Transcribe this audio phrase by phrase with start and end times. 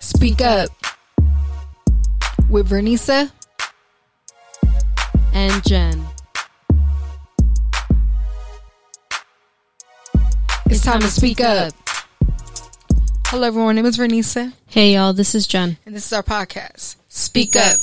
[0.00, 0.70] Speak Up
[2.48, 3.30] with Vernisa
[5.32, 6.04] and Jen.
[10.66, 11.72] It's time to speak up.
[13.26, 13.76] Hello, everyone.
[13.76, 15.78] My name is Vernisa, Hey, y'all, this is Jen.
[15.86, 16.96] and this is our podcast.
[17.08, 17.78] Speak Up.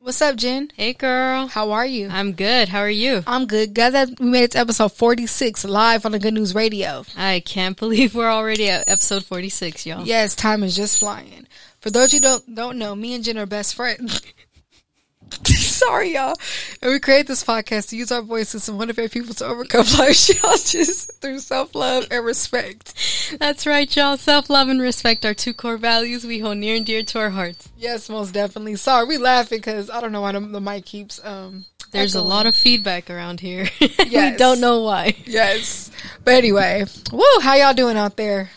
[0.00, 0.70] What's up, Jen?
[0.76, 1.46] Hey, girl.
[1.46, 2.08] How are you?
[2.10, 2.70] I'm good.
[2.70, 3.22] How are you?
[3.26, 3.74] I'm good.
[3.74, 7.04] Guys, that we made it to episode 46 live on the Good News Radio.
[7.16, 10.06] I can't believe we're already at episode 46, y'all.
[10.06, 11.46] Yes, time is just flying.
[11.80, 14.20] For those who don't don't know, me and Jen are best friends.
[15.44, 16.34] Sorry, y'all.
[16.82, 20.16] And we create this podcast to use our voices and motivate people to overcome life
[20.16, 22.94] challenges through self love and respect.
[23.38, 24.16] That's right, y'all.
[24.16, 27.30] Self love and respect are two core values we hold near and dear to our
[27.30, 27.68] hearts.
[27.78, 28.76] Yes, most definitely.
[28.76, 31.20] Sorry, we laughing because I don't know why the, the mic keeps.
[31.24, 33.68] um There's a lot of feedback around here.
[33.80, 35.16] we don't know why.
[35.24, 35.90] Yes.
[36.24, 38.50] But anyway, woo, how y'all doing out there?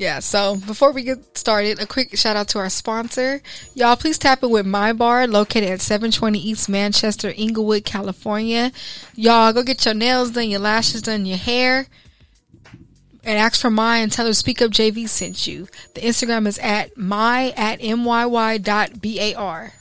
[0.00, 3.42] Yeah, so before we get started, a quick shout out to our sponsor.
[3.74, 8.72] Y'all, please tap in with My Bar, located at 720 East Manchester, Inglewood, California.
[9.14, 11.86] Y'all, go get your nails done, your lashes done, your hair,
[13.24, 15.68] and ask for my and tell her Speak Up JV sent you.
[15.94, 19.74] The Instagram is at my at myy dot bar.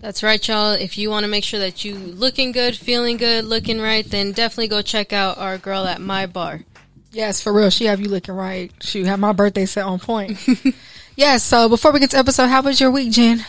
[0.00, 0.72] That's right, y'all.
[0.72, 4.32] If you want to make sure that you looking good, feeling good, looking right, then
[4.32, 6.62] definitely go check out our girl at my bar.
[7.10, 7.70] Yes, for real.
[7.70, 8.72] She have you looking right.
[8.80, 10.38] She had my birthday set on point.
[11.16, 11.42] yes.
[11.42, 13.44] So before we get to episode, how was your week, Jen?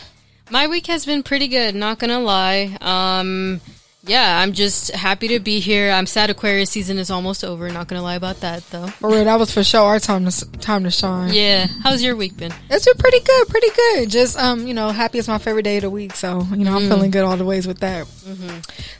[0.50, 2.76] My week has been pretty good, not gonna lie.
[2.80, 3.60] Um,
[4.02, 5.92] yeah, I'm just happy to be here.
[5.92, 7.70] I'm sad Aquarius season is almost over.
[7.70, 8.86] Not gonna lie about that though.
[8.86, 11.32] For real, that was for sure our time to time to shine.
[11.32, 12.52] Yeah, how's your week been?
[12.70, 14.10] It's been pretty good, pretty good.
[14.10, 16.76] Just um, you know, happy is my favorite day of the week, so you know
[16.76, 18.08] I'm feeling good all the ways with that.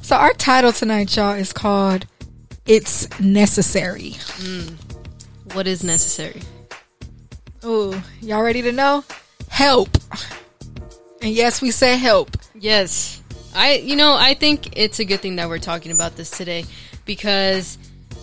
[0.02, 2.06] So our title tonight, y'all, is called
[2.66, 4.16] "It's Necessary."
[5.52, 6.40] What is necessary?
[7.62, 9.04] Oh, y'all ready to know?
[9.48, 9.88] Help.
[11.20, 12.30] And yes, we say help.
[12.54, 13.20] Yes,
[13.54, 13.74] I.
[13.74, 16.64] You know, I think it's a good thing that we're talking about this today
[17.04, 17.76] because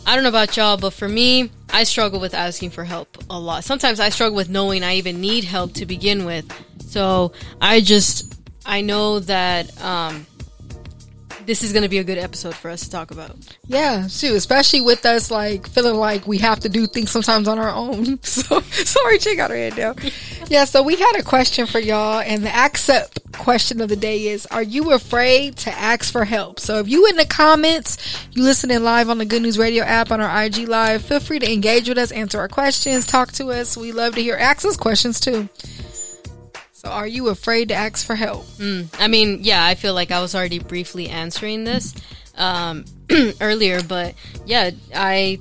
[0.05, 3.37] I don't know about y'all, but for me, I struggle with asking for help a
[3.37, 3.65] lot.
[3.65, 6.49] Sometimes I struggle with knowing I even need help to begin with.
[6.87, 10.25] So I just I know that um,
[11.47, 13.31] this is going to be a good episode for us to talk about.
[13.67, 17.57] Yeah, shoot, especially with us like feeling like we have to do things sometimes on
[17.57, 18.19] our own.
[18.27, 19.95] So sorry, she got her head down.
[20.47, 24.27] Yeah, so we had a question for y'all, and the accept question of the day
[24.27, 26.59] is: Are you afraid to ask for help?
[26.59, 27.97] So if you in the comments,
[28.33, 31.39] you listening live on the Good News Radio app on our IG Live, feel free
[31.39, 33.77] to engage with us, answer our questions, talk to us.
[33.77, 35.47] We love to hear us questions too.
[36.87, 38.45] So are you afraid to ask for help?
[38.97, 41.93] I mean, yeah, I feel like I was already briefly answering this
[42.35, 42.85] um,
[43.41, 44.15] earlier, but
[44.45, 45.37] yeah, I,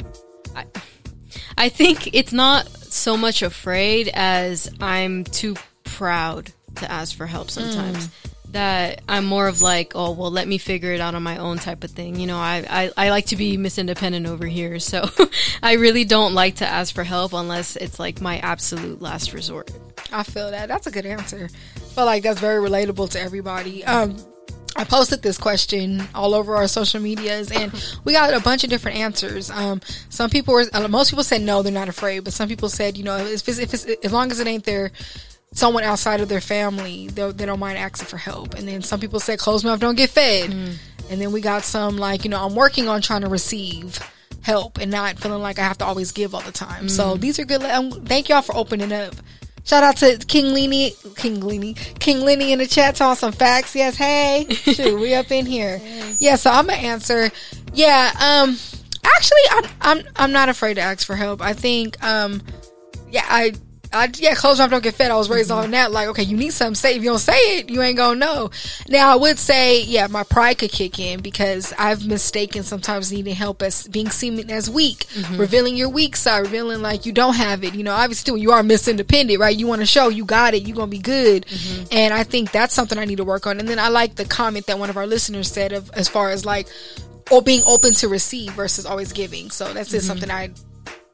[0.56, 0.65] I,
[1.56, 5.55] I think it's not so much afraid as I'm too
[5.85, 8.11] proud to ask for help sometimes.
[8.51, 11.59] That I'm more of like, oh well, let me figure it out on my own
[11.59, 12.19] type of thing.
[12.19, 15.09] You know, I I, I like to be Miss Independent over here, so
[15.62, 19.71] I really don't like to ask for help unless it's like my absolute last resort.
[20.12, 20.69] I feel that.
[20.69, 21.49] That's a good answer.
[21.77, 23.84] I feel like that's very relatable to everybody.
[23.84, 24.17] Um,
[24.77, 27.72] I posted this question all over our social medias, and
[28.05, 29.50] we got a bunch of different answers.
[29.50, 29.81] Um,
[30.11, 32.97] some people were, uh, most people said no, they're not afraid, but some people said,
[32.97, 34.93] you know, if it's, if it's as long as it ain't their
[35.53, 38.55] someone outside of their family, they they don't mind asking for help.
[38.55, 40.50] And then some people said, closed mouth don't get fed.
[41.09, 43.99] And then we got some like, you know, I'm working on trying to receive
[44.43, 46.88] help and not feeling like I have to always give all the time.
[46.88, 47.62] So these are good.
[47.62, 49.15] Um, thank y'all for opening up.
[49.66, 53.75] Shout out to King Lenny, King Lenny, King Lenny in the chat talking some facts.
[53.75, 55.81] Yes, hey, shoot, we up in here.
[56.21, 57.32] Yeah, so I'm gonna answer.
[57.75, 58.56] Yeah, um,
[59.05, 61.43] actually, I'm I'm I'm not afraid to ask for help.
[61.43, 62.43] I think, um,
[63.10, 63.55] yeah, I.
[63.93, 65.11] I, yeah, close mouth don't get fed.
[65.11, 65.93] I was raised on that.
[65.93, 66.75] Like, okay, you need something.
[66.75, 68.51] Say if you don't say it, you ain't gonna know.
[68.89, 73.35] Now, I would say, yeah, my pride could kick in because I've mistaken sometimes needing
[73.35, 75.37] help as being seen as weak, mm-hmm.
[75.37, 77.75] revealing your weak side, revealing like you don't have it.
[77.75, 79.56] You know, obviously when you are Miss Independent, right?
[79.56, 80.67] You want to show you got it.
[80.67, 81.47] You gonna be good.
[81.47, 81.85] Mm-hmm.
[81.93, 83.59] And I think that's something I need to work on.
[83.59, 86.31] And then I like the comment that one of our listeners said of as far
[86.31, 86.69] as like,
[87.31, 89.50] or being open to receive versus always giving.
[89.50, 90.19] So that's just mm-hmm.
[90.19, 90.50] something I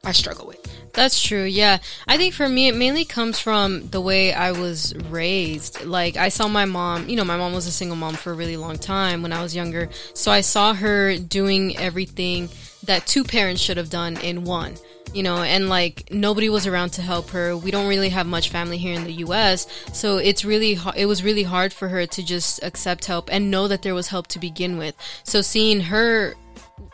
[0.03, 0.62] I struggle with.
[0.93, 1.43] That's true.
[1.43, 1.79] Yeah.
[2.07, 5.83] I think for me, it mainly comes from the way I was raised.
[5.83, 8.35] Like, I saw my mom, you know, my mom was a single mom for a
[8.35, 9.89] really long time when I was younger.
[10.13, 12.49] So I saw her doing everything
[12.83, 14.75] that two parents should have done in one.
[15.13, 17.55] You know, and like nobody was around to help her.
[17.55, 21.23] We don't really have much family here in the U.S., so it's really it was
[21.23, 24.39] really hard for her to just accept help and know that there was help to
[24.39, 24.95] begin with.
[25.23, 26.33] So seeing her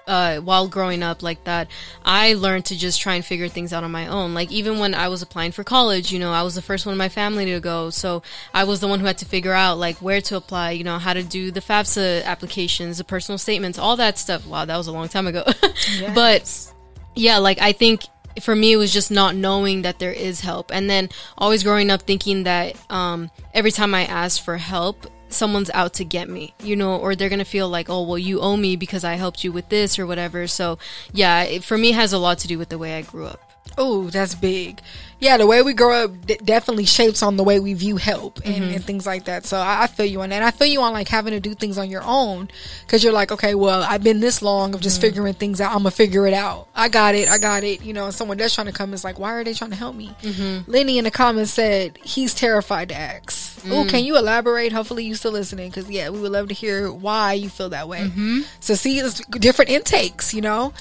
[0.07, 1.69] uh, while growing up like that,
[2.03, 4.33] I learned to just try and figure things out on my own.
[4.33, 6.93] Like even when I was applying for college, you know, I was the first one
[6.93, 9.77] in my family to go, so I was the one who had to figure out
[9.77, 13.77] like where to apply, you know, how to do the FAFSA applications, the personal statements,
[13.77, 14.45] all that stuff.
[14.47, 15.43] Wow, that was a long time ago.
[15.99, 16.13] Yes.
[16.13, 16.73] but
[17.15, 18.01] yeah, like I think
[18.41, 21.89] for me it was just not knowing that there is help and then always growing
[21.89, 26.53] up thinking that um, every time I asked for help someone's out to get me
[26.61, 29.43] you know or they're gonna feel like oh well you owe me because I helped
[29.43, 30.47] you with this or whatever.
[30.47, 30.77] So
[31.13, 33.48] yeah it, for me has a lot to do with the way I grew up
[33.81, 34.81] Oh, that's big.
[35.19, 38.39] Yeah, the way we grow up d- definitely shapes on the way we view help
[38.45, 38.73] and, mm-hmm.
[38.75, 39.45] and things like that.
[39.45, 40.35] So I, I feel you on that.
[40.35, 42.49] And I feel you on like having to do things on your own
[42.85, 45.01] because you're like, okay, well, I've been this long of just mm.
[45.01, 45.71] figuring things out.
[45.71, 46.67] I'm gonna figure it out.
[46.75, 47.29] I got it.
[47.29, 47.81] I got it.
[47.81, 49.77] You know, and someone that's trying to come is like, why are they trying to
[49.77, 50.13] help me?
[50.21, 50.69] Mm-hmm.
[50.69, 53.65] Lenny in the comments said he's terrified to ask.
[53.69, 54.71] Oh, can you elaborate?
[54.71, 57.89] Hopefully, you still listening because yeah, we would love to hear why you feel that
[57.89, 58.01] way.
[58.01, 58.41] Mm-hmm.
[58.61, 60.33] So see, it's different intakes.
[60.33, 60.73] You know.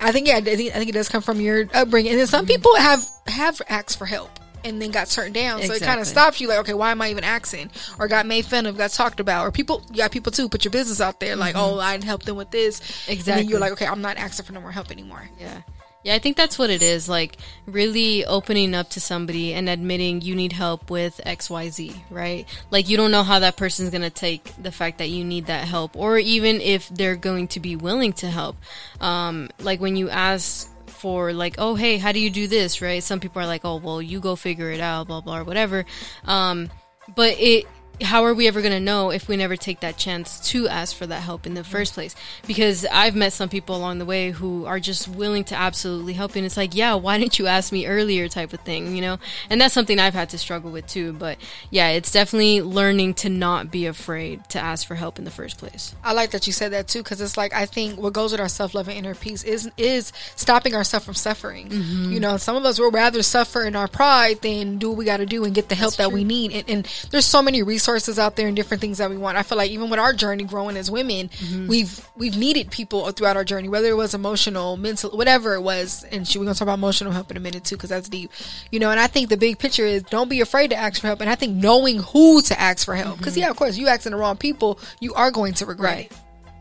[0.00, 2.26] I think yeah, I think, I think it does come from your upbringing, and then
[2.26, 2.54] some mm-hmm.
[2.54, 4.30] people have have asked for help
[4.66, 6.48] and then got turned down, so it kind of stops you.
[6.48, 7.70] Like, okay, why am I even asking?
[7.98, 10.64] Or got made fun of, got talked about, or people, you got people too, put
[10.64, 11.76] your business out there, like, mm-hmm.
[11.76, 13.46] oh, I helped them with this, And Exactly.
[13.46, 15.28] you're like, okay, I'm not asking for no more help anymore.
[15.38, 15.60] Yeah.
[16.06, 17.08] Yeah, I think that's what it is.
[17.08, 17.36] Like
[17.66, 22.46] really opening up to somebody and admitting you need help with XYZ, right?
[22.70, 25.46] Like you don't know how that person's going to take the fact that you need
[25.46, 28.54] that help or even if they're going to be willing to help.
[29.00, 33.02] Um like when you ask for like, "Oh, hey, how do you do this?" right?
[33.02, 35.86] Some people are like, "Oh, well, you go figure it out, blah blah or whatever."
[36.24, 36.70] Um
[37.16, 37.66] but it
[38.02, 40.94] how are we ever going to know if we never take that chance to ask
[40.96, 42.14] for that help in the first place
[42.46, 46.34] because i've met some people along the way who are just willing to absolutely help
[46.36, 49.18] and it's like yeah why didn't you ask me earlier type of thing you know
[49.50, 51.38] and that's something i've had to struggle with too but
[51.70, 55.58] yeah it's definitely learning to not be afraid to ask for help in the first
[55.58, 58.32] place I like that you said that too, because it's like I think what goes
[58.32, 61.68] with our self love and inner peace is is stopping ourselves from suffering.
[61.68, 62.12] Mm-hmm.
[62.12, 65.04] You know, some of us will rather suffer in our pride than do what we
[65.04, 66.52] got to do and get the help that we need.
[66.52, 67.85] And, and there's so many resources
[68.18, 69.38] out there and different things that we want.
[69.38, 71.66] I feel like even with our journey growing as women, mm-hmm.
[71.68, 76.04] we've we've needed people throughout our journey, whether it was emotional, mental, whatever it was.
[76.10, 78.30] And she, we're gonna talk about emotional help in a minute too, because that's deep.
[78.70, 81.06] You know, and I think the big picture is don't be afraid to ask for
[81.06, 81.20] help.
[81.20, 83.42] And I think knowing who to ask for help, because mm-hmm.
[83.42, 86.12] yeah, of course, you asking the wrong people, you are going to regret it.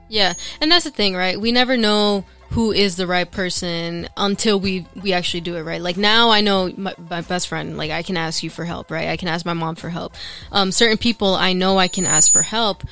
[0.07, 1.39] Yeah, and that's the thing, right?
[1.39, 5.81] We never know who is the right person until we we actually do it right.
[5.81, 7.75] Like now, I know my, my best friend.
[7.75, 9.09] Like I can ask you for help, right?
[9.09, 10.13] I can ask my mom for help.
[10.53, 12.85] Um, certain people I know I can ask for help,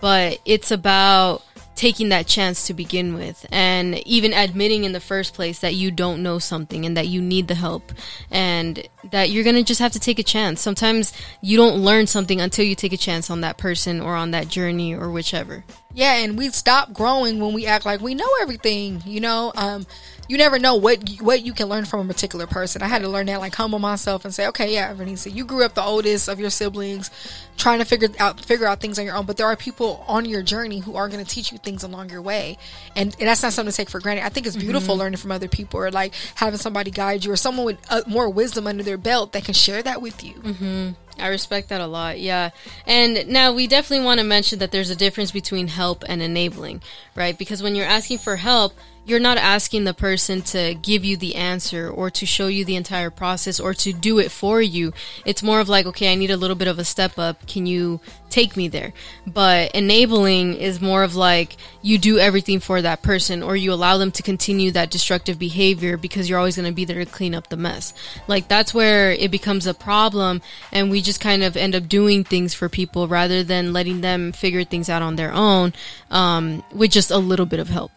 [0.00, 1.42] but it's about
[1.80, 5.90] taking that chance to begin with and even admitting in the first place that you
[5.90, 7.90] don't know something and that you need the help
[8.30, 10.60] and that you're going to just have to take a chance.
[10.60, 11.10] Sometimes
[11.40, 14.46] you don't learn something until you take a chance on that person or on that
[14.46, 15.64] journey or whichever.
[15.94, 19.02] Yeah, and we stop growing when we act like we know everything.
[19.06, 19.86] You know, um,
[20.30, 22.82] you never know what what you can learn from a particular person.
[22.82, 25.64] I had to learn that, like humble myself and say, okay, yeah, Vanessa, you grew
[25.64, 27.10] up the oldest of your siblings,
[27.56, 29.26] trying to figure out figure out things on your own.
[29.26, 32.10] But there are people on your journey who are going to teach you things along
[32.10, 32.58] your way,
[32.94, 34.24] and, and that's not something to take for granted.
[34.24, 37.36] I think it's beautiful learning from other people, or like having somebody guide you, or
[37.36, 40.94] someone with uh, more wisdom under their belt that can share that with you.
[41.18, 42.20] I respect that a lot.
[42.20, 42.50] Yeah.
[42.86, 46.82] And now we definitely want to mention that there's a difference between help and enabling,
[47.16, 47.36] right?
[47.36, 48.74] Because when you're asking for help,
[49.10, 52.76] you're not asking the person to give you the answer or to show you the
[52.76, 54.92] entire process or to do it for you.
[55.26, 57.44] It's more of like, okay, I need a little bit of a step up.
[57.48, 58.92] Can you take me there?
[59.26, 63.98] But enabling is more of like you do everything for that person or you allow
[63.98, 67.34] them to continue that destructive behavior because you're always going to be there to clean
[67.34, 67.92] up the mess.
[68.28, 72.22] Like that's where it becomes a problem and we just kind of end up doing
[72.22, 75.72] things for people rather than letting them figure things out on their own
[76.12, 77.90] um, with just a little bit of help.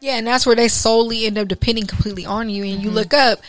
[0.00, 2.64] Yeah, and that's where they solely end up depending completely on you.
[2.64, 3.40] And you look up,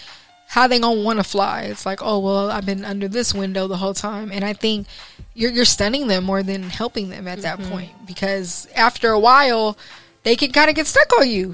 [0.48, 1.64] how they gonna want to fly?
[1.64, 4.88] It's like, oh well, I've been under this window the whole time, and I think
[5.36, 9.78] you're you're stunning them more than helping them at that point because after a while,
[10.24, 11.54] they can kind of get stuck on you.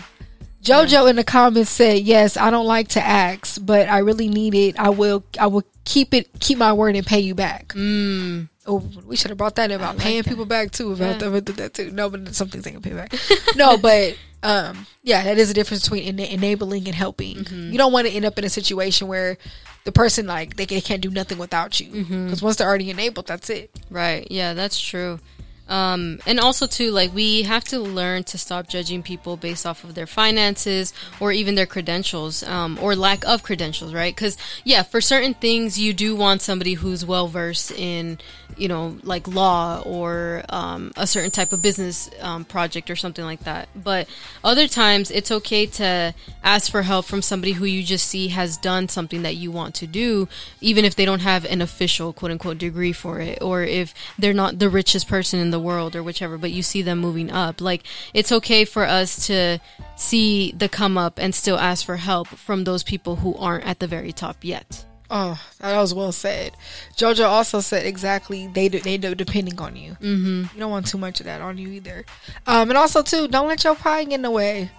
[0.64, 4.56] Jojo in the comments said, "Yes, I don't like to ask, but I really need
[4.56, 4.80] it.
[4.80, 5.26] I will.
[5.38, 6.30] I will keep it.
[6.40, 8.48] Keep my word and pay you back." Mm.
[8.66, 10.30] Oh, we should have brought that in about like paying that.
[10.30, 10.94] people back too.
[10.94, 11.28] About Yeah.
[11.28, 11.92] about that too.
[11.92, 13.14] No, but some things they can pay back.
[13.56, 17.38] no, but um, yeah, that is a difference between ena- enabling and helping.
[17.38, 17.72] Mm-hmm.
[17.72, 19.38] You don't want to end up in a situation where
[19.84, 22.46] the person like they, they can't do nothing without you because Mm-hmm.
[22.46, 23.72] once they're already enabled, that's it.
[23.90, 24.28] Right.
[24.32, 25.20] Yeah, that's true.
[25.68, 29.84] Um, and also too, like we have to learn to stop judging people based off
[29.84, 34.14] of their finances or even their credentials, um, or lack of credentials, right?
[34.14, 38.20] Because yeah, for certain things, you do want somebody who's well versed in,
[38.58, 43.26] you know, like law or um, a certain type of business um, project or something
[43.26, 43.68] like that.
[43.76, 44.08] But
[44.44, 48.58] other times, it's okay to ask for help from somebody who you just see has
[48.58, 50.28] done something that you want to do,
[50.62, 54.34] even if they don't have an official quote unquote degree for it, or if they're
[54.34, 57.62] not the richest person in the world or whichever, but you see them moving up.
[57.62, 57.84] Like
[58.14, 59.60] it's okay for us to
[59.96, 63.80] see the come up and still ask for help from those people who aren't at
[63.80, 64.86] the very top yet.
[65.10, 66.54] Oh, that was well said.
[66.98, 69.92] Jojo also said exactly they do, they do depending on you.
[69.94, 70.44] Mm-hmm.
[70.54, 72.06] You don't want too much of that on you either.
[72.48, 74.72] Um, and also too, don't let your pride get in the way.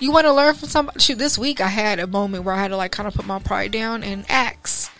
[0.00, 0.98] You want to learn from somebody.
[0.98, 3.26] Shoot, this week I had a moment where I had to like kind of put
[3.26, 4.91] my pride down and ask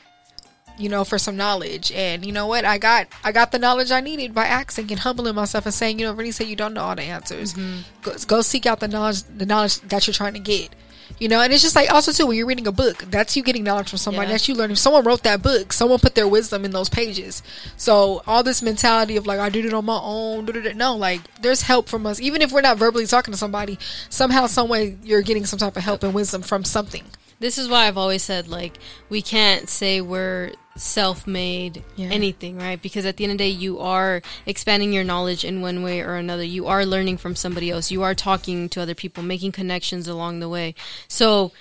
[0.83, 1.93] you know, for some knowledge.
[1.93, 2.65] And you know what?
[2.65, 5.99] I got I got the knowledge I needed by asking and humbling myself and saying,
[5.99, 7.55] you know, really say you don't know all the answers.
[7.55, 7.81] Mm-hmm.
[8.03, 10.75] Go, go seek out the knowledge the knowledge that you're trying to get.
[11.19, 13.43] You know, and it's just like also too when you're reading a book, that's you
[13.43, 14.27] getting knowledge from somebody.
[14.27, 14.33] Yeah.
[14.33, 14.77] That's you learning.
[14.77, 15.73] Someone wrote that book.
[15.73, 17.43] Someone put their wisdom in those pages.
[17.77, 20.49] So all this mentality of like I did it on my own.
[20.75, 22.21] No, like there's help from us.
[22.21, 25.77] Even if we're not verbally talking to somebody, somehow, some way, you're getting some type
[25.77, 27.05] of help and wisdom from something.
[27.43, 32.09] This is why I've always said like we can't say we're self-made yeah.
[32.09, 32.81] anything right?
[32.81, 36.00] Because at the end of the day you are expanding your knowledge in one way
[36.00, 36.45] or another.
[36.45, 37.91] You are learning from somebody else.
[37.91, 40.75] You are talking to other people making connections along the way.
[41.09, 41.52] So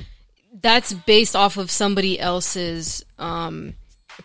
[0.61, 3.73] that's based off of somebody else's um,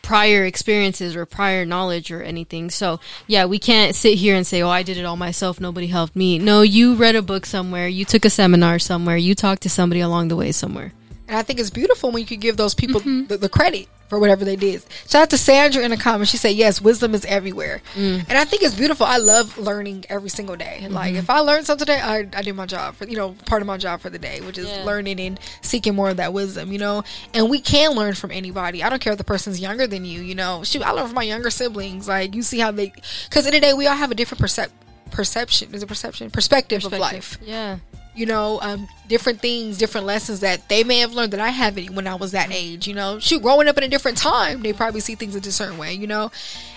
[0.03, 2.71] prior experiences or prior knowledge or anything.
[2.71, 5.61] So yeah we can't sit here and say oh i did it all myself.
[5.61, 6.39] Nobody helped me.
[6.39, 7.89] No you read a book somewhere.
[7.89, 9.17] You took a seminar somewhere.
[9.17, 10.93] You talked to somebody along the way somewhere
[11.29, 13.27] and I think it's beautiful when you can give those people mm-hmm.
[13.27, 14.85] the, the, credit for whatever they did.
[15.09, 16.31] Shout out to Sandra in the comments.
[16.31, 18.25] She said, "Yes, wisdom is everywhere," mm.
[18.29, 19.07] and I think it's beautiful.
[19.07, 20.81] I love learning every single day.
[20.83, 20.95] Mm-hmm.
[20.95, 23.63] Like if I learn something today, I, I did my job for you know part
[23.63, 24.85] of my job for the day, which is yeah.
[24.85, 26.73] learning and seeking more of that wisdom.
[26.73, 27.05] You know,
[27.35, 28.83] and we can learn from anybody.
[28.83, 30.21] I don't care if the person's younger than you.
[30.21, 32.07] You know, shoot, I learn from my younger siblings.
[32.07, 32.93] Like you see how they,
[33.29, 34.71] because in the day we all have a different percep-
[35.11, 35.75] perception.
[35.75, 37.39] Is a perception perspective, perspective of life.
[37.43, 37.79] Yeah
[38.17, 41.95] you know, um, different things, different lessons that they may have learned that I haven't
[41.95, 43.19] when I was that age, you know.
[43.19, 46.07] Shoot, growing up in a different time, they probably see things a certain way, you
[46.07, 46.31] know.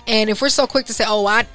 [0.09, 1.45] And if we're so quick to say, "Oh, I,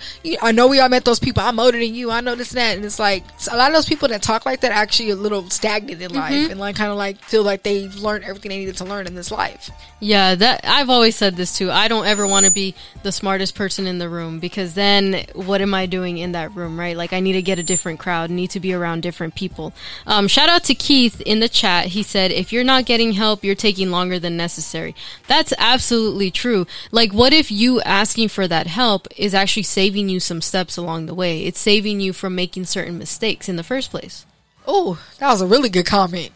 [0.40, 1.42] I know we all met those people.
[1.42, 2.12] I'm older than you.
[2.12, 4.46] I know this and that," and it's like a lot of those people that talk
[4.46, 6.52] like that are actually a little stagnant in life mm-hmm.
[6.52, 9.16] and like kind of like feel like they've learned everything they needed to learn in
[9.16, 9.70] this life.
[9.98, 11.70] Yeah, that I've always said this too.
[11.70, 15.60] I don't ever want to be the smartest person in the room because then what
[15.60, 16.96] am I doing in that room, right?
[16.96, 19.72] Like I need to get a different crowd, need to be around different people.
[20.06, 21.86] Um, shout out to Keith in the chat.
[21.86, 24.94] He said, if you're not getting help, you're taking longer than necessary.
[25.26, 26.66] That's absolutely true.
[26.90, 31.06] Like, what if you asking for that help is actually saving you some steps along
[31.06, 31.44] the way?
[31.44, 34.26] It's saving you from making certain mistakes in the first place.
[34.66, 36.30] Oh, that was a really good comment.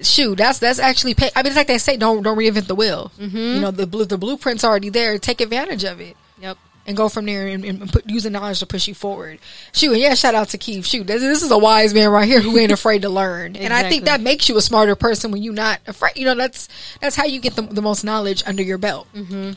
[0.00, 1.14] Shoot, that's that's actually.
[1.14, 3.10] Pay- I mean, it's like they say, don't don't reinvent the wheel.
[3.18, 3.36] Mm-hmm.
[3.36, 5.18] You know, the blue the blueprint's already there.
[5.18, 6.16] Take advantage of it.
[6.40, 6.56] Yep
[6.88, 9.38] and go from there and, and put, use the knowledge to push you forward.
[9.72, 10.86] Shoot, yeah, shout out to Keith.
[10.86, 13.64] Shoot, this, this is a wise man right here who ain't afraid to learn, exactly.
[13.66, 16.16] and I think that makes you a smarter person when you're not afraid.
[16.16, 16.68] You know, that's
[17.00, 19.06] that's how you get the, the most knowledge under your belt.
[19.14, 19.52] Mm-hmm.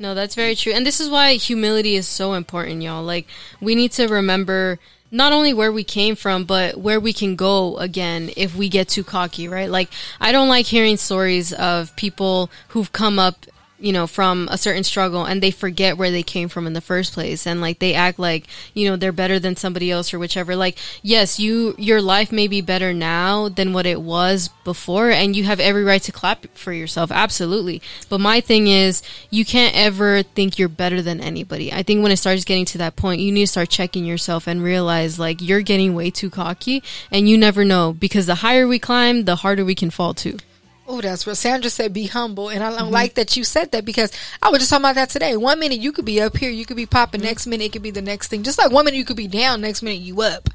[0.00, 3.04] No, that's very true, and this is why humility is so important, y'all.
[3.04, 3.28] Like
[3.60, 4.80] we need to remember
[5.12, 8.88] not only where we came from, but where we can go again if we get
[8.88, 9.70] too cocky, right?
[9.70, 9.90] Like,
[10.20, 13.46] I don't like hearing stories of people who've come up
[13.84, 16.80] you know, from a certain struggle and they forget where they came from in the
[16.80, 20.18] first place and like they act like, you know, they're better than somebody else or
[20.18, 20.56] whichever.
[20.56, 25.36] Like, yes, you, your life may be better now than what it was before and
[25.36, 27.12] you have every right to clap for yourself.
[27.12, 27.82] Absolutely.
[28.08, 31.70] But my thing is, you can't ever think you're better than anybody.
[31.70, 34.46] I think when it starts getting to that point, you need to start checking yourself
[34.46, 38.66] and realize like you're getting way too cocky and you never know because the higher
[38.66, 40.38] we climb, the harder we can fall too.
[40.86, 41.92] Oh, that's what Sandra said.
[41.94, 42.92] Be humble, and I mm-hmm.
[42.92, 44.12] like that you said that because
[44.42, 45.36] I was just talking about that today.
[45.36, 47.20] One minute you could be up here, you could be popping.
[47.20, 47.28] Mm-hmm.
[47.28, 48.42] Next minute it could be the next thing.
[48.42, 50.48] Just like one minute you could be down, next minute you up.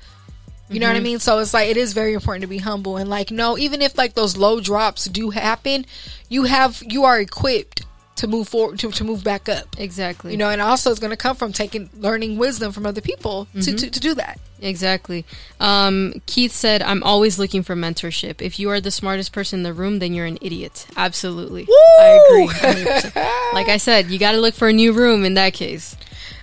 [0.69, 0.81] You mm-hmm.
[0.81, 1.03] know what I mm-hmm.
[1.03, 1.19] mean?
[1.19, 3.97] So it's like it is very important to be humble and like no, even if
[3.97, 5.85] like those low drops do happen,
[6.29, 7.81] you have you are equipped
[8.19, 11.09] to move forward to, to move back up exactly you know and also it's going
[11.09, 13.61] to come from taking learning wisdom from other people mm-hmm.
[13.61, 15.25] to, to, to, do that exactly
[15.61, 19.63] um, keith said i'm always looking for mentorship if you are the smartest person in
[19.63, 21.75] the room then you're an idiot absolutely Woo!
[21.99, 23.21] i agree
[23.53, 25.95] like i said you got to look for a new room in that case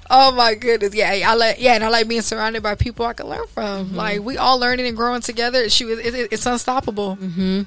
[0.09, 3.13] Oh my goodness, yeah, I like yeah, and I like being surrounded by people I
[3.13, 3.87] can learn from.
[3.87, 3.97] Mm-hmm.
[3.97, 5.69] Like we all learning and growing together.
[5.69, 7.17] She, it, it, it's unstoppable.
[7.17, 7.63] Mm-hmm.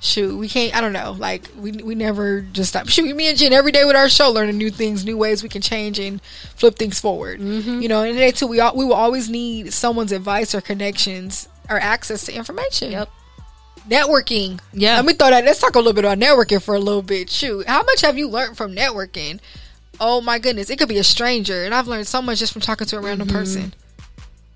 [0.00, 0.74] Shoot, we can't.
[0.76, 1.12] I don't know.
[1.18, 2.88] Like we we never just stop.
[2.88, 5.48] Shoot, me and Jen every day with our show, learning new things, new ways we
[5.48, 6.20] can change and
[6.56, 7.40] flip things forward.
[7.40, 7.82] Mm-hmm.
[7.82, 11.48] You know, and today too, we all, we will always need someone's advice or connections
[11.68, 12.92] or access to information.
[12.92, 13.10] Yep.
[13.88, 14.60] Networking.
[14.72, 14.96] Yeah.
[14.96, 15.44] Let me throw that.
[15.44, 17.30] Let's talk a little bit about networking for a little bit.
[17.30, 19.40] Shoot, how much have you learned from networking?
[20.00, 22.62] Oh my goodness, it could be a stranger, and I've learned so much just from
[22.62, 23.36] talking to a random Mm-hmm.
[23.36, 23.74] person.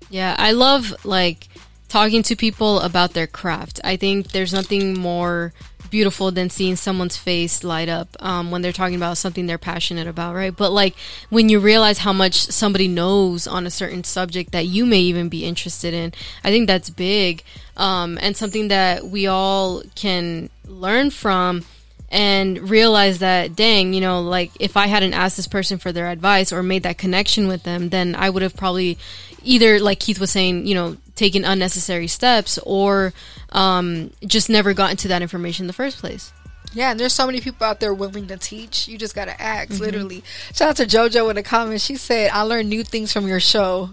[0.09, 1.47] Yeah, I love like
[1.93, 3.79] talking to people about their craft.
[3.83, 5.53] I think there's nothing more
[5.91, 10.07] beautiful than seeing someone's face light up um, when they're talking about something they're passionate
[10.07, 10.57] about, right?
[10.57, 10.95] But like
[11.29, 15.29] when you realize how much somebody knows on a certain subject that you may even
[15.29, 17.43] be interested in, I think that's big
[17.77, 21.63] um, and something that we all can learn from
[22.09, 26.11] and realize that dang you know like if i hadn't asked this person for their
[26.11, 28.99] advice or made that connection with them then i would have probably
[29.43, 33.13] either like keith was saying you know taken unnecessary steps or
[33.51, 36.31] um, just never gotten to that information in the first place
[36.73, 38.87] Yeah, and there's so many people out there willing to teach.
[38.87, 39.83] You just gotta ask, Mm-hmm.
[39.83, 40.23] literally.
[40.55, 41.85] Shout out to JoJo in the comments.
[41.85, 43.89] She said, "I learned new things from your show."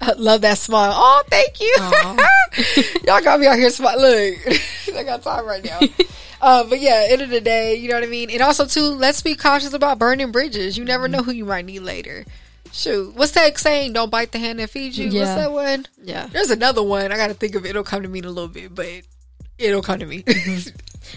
[0.00, 0.92] I love that smile.
[0.94, 1.74] Oh, thank you.
[3.06, 3.98] Y'all got me out here smile.
[4.00, 4.38] Look,
[4.96, 5.80] I got time right now.
[6.40, 8.30] uh, but yeah, end of the day, you know what I mean.
[8.30, 10.78] And also too, let's be cautious about burning bridges.
[10.78, 12.24] You never know who you might need later.
[12.72, 13.92] Shoot, what's that saying?
[13.94, 15.06] Don't bite the hand that feeds you.
[15.06, 15.34] What's Yeah.
[15.36, 15.86] that one?
[16.02, 17.10] yeah There's another one.
[17.12, 17.70] I got to think of it.
[17.70, 18.86] It'll come to me in a little bit, but
[19.58, 20.24] it'll come to me.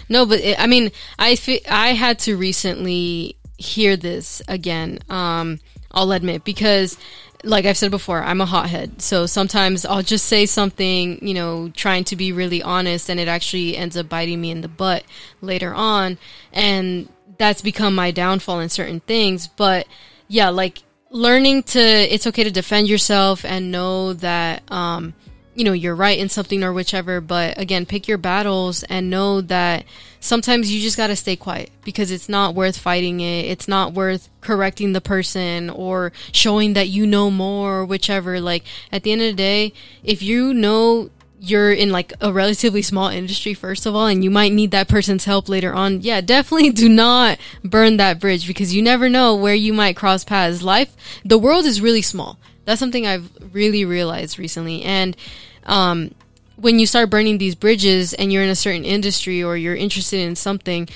[0.08, 4.98] No, but it, I mean, I fe- I had to recently hear this again.
[5.08, 5.60] Um,
[5.92, 6.96] I'll admit because,
[7.44, 9.00] like I've said before, I'm a hothead.
[9.02, 13.28] So sometimes I'll just say something, you know, trying to be really honest, and it
[13.28, 15.04] actually ends up biting me in the butt
[15.40, 16.18] later on,
[16.52, 17.08] and
[17.38, 19.46] that's become my downfall in certain things.
[19.46, 19.86] But
[20.26, 20.82] yeah, like
[21.14, 24.70] learning to, it's okay to defend yourself and know that.
[24.70, 25.14] Um,
[25.54, 29.40] you know you're right in something or whichever but again pick your battles and know
[29.40, 29.84] that
[30.18, 33.92] sometimes you just got to stay quiet because it's not worth fighting it it's not
[33.92, 39.12] worth correcting the person or showing that you know more or whichever like at the
[39.12, 41.08] end of the day if you know
[41.48, 44.88] you're in like a relatively small industry first of all and you might need that
[44.88, 49.34] person's help later on yeah definitely do not burn that bridge because you never know
[49.34, 53.84] where you might cross paths life the world is really small that's something I've really
[53.84, 54.82] realized recently.
[54.82, 55.16] And
[55.64, 56.14] um,
[56.56, 60.20] when you start burning these bridges and you're in a certain industry or you're interested
[60.20, 60.88] in something,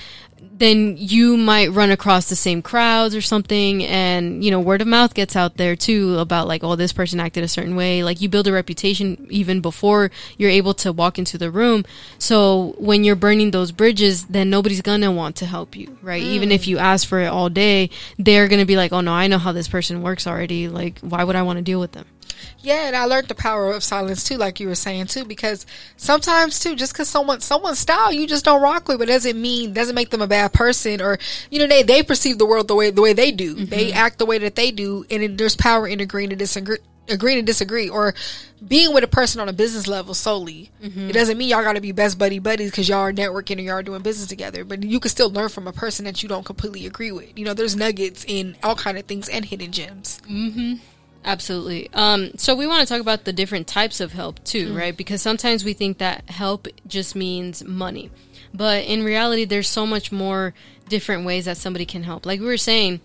[0.59, 3.85] then you might run across the same crowds or something.
[3.85, 7.21] And you know word of mouth gets out there too about like oh this person
[7.21, 8.03] acted a certain way.
[8.03, 11.85] Like you build a reputation even before you're able to walk into the room.
[12.19, 16.23] So when you're burning those bridges then nobody's gonna want to help you right?
[16.23, 16.27] Mm.
[16.27, 19.27] Even if you ask for it all day they're gonna be like oh no i
[19.27, 20.69] know how this person works already.
[20.69, 22.07] Like why would i want to deal with them
[22.61, 25.67] Yeah, and I learned the power of silence too, like you were saying too, because
[25.97, 29.73] sometimes too, just because someone someone's style you just don't rock with, but doesn't mean
[29.73, 31.19] doesn't make them a bad person, or
[31.51, 33.67] you know they they perceive the world the way the way they do, mm-hmm.
[33.67, 36.79] they act the way that they do, and there's power in agreeing to disagree.
[37.11, 38.15] Agreeing to disagree, or
[38.67, 41.09] being with a person on a business level solely, mm-hmm.
[41.09, 43.63] it doesn't mean y'all got to be best buddy buddies because y'all are networking and
[43.63, 44.63] y'all are doing business together.
[44.63, 47.39] But you can still learn from a person that you don't completely agree with.
[47.39, 50.21] You know, there's nuggets in all kind of things and hidden gems.
[50.29, 50.75] Mm-hmm.
[51.29, 51.91] Absolutely.
[51.93, 54.97] Um, so we want to talk about the different types of help too, right?
[54.97, 58.11] Because sometimes we think that help just means money,
[58.55, 60.55] but in reality, there's so much more
[60.89, 62.25] different ways that somebody can help.
[62.25, 63.03] Like we were saying,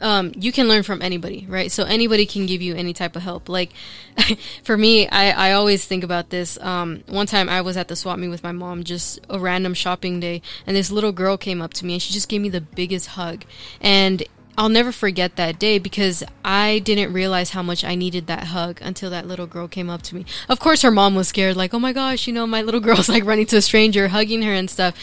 [0.00, 1.70] um, you can learn from anybody, right?
[1.70, 3.50] So anybody can give you any type of help.
[3.50, 3.72] Like
[4.62, 6.58] for me, I, I always think about this.
[6.58, 9.74] Um, one time I was at the swap meet with my mom, just a random
[9.74, 12.48] shopping day, and this little girl came up to me and she just gave me
[12.48, 13.44] the biggest hug.
[13.82, 14.22] And
[14.58, 18.78] I'll never forget that day because I didn't realize how much I needed that hug
[18.82, 20.26] until that little girl came up to me.
[20.48, 23.08] Of course, her mom was scared, like, oh my gosh, you know, my little girl's
[23.08, 24.94] like running to a stranger, hugging her and stuff.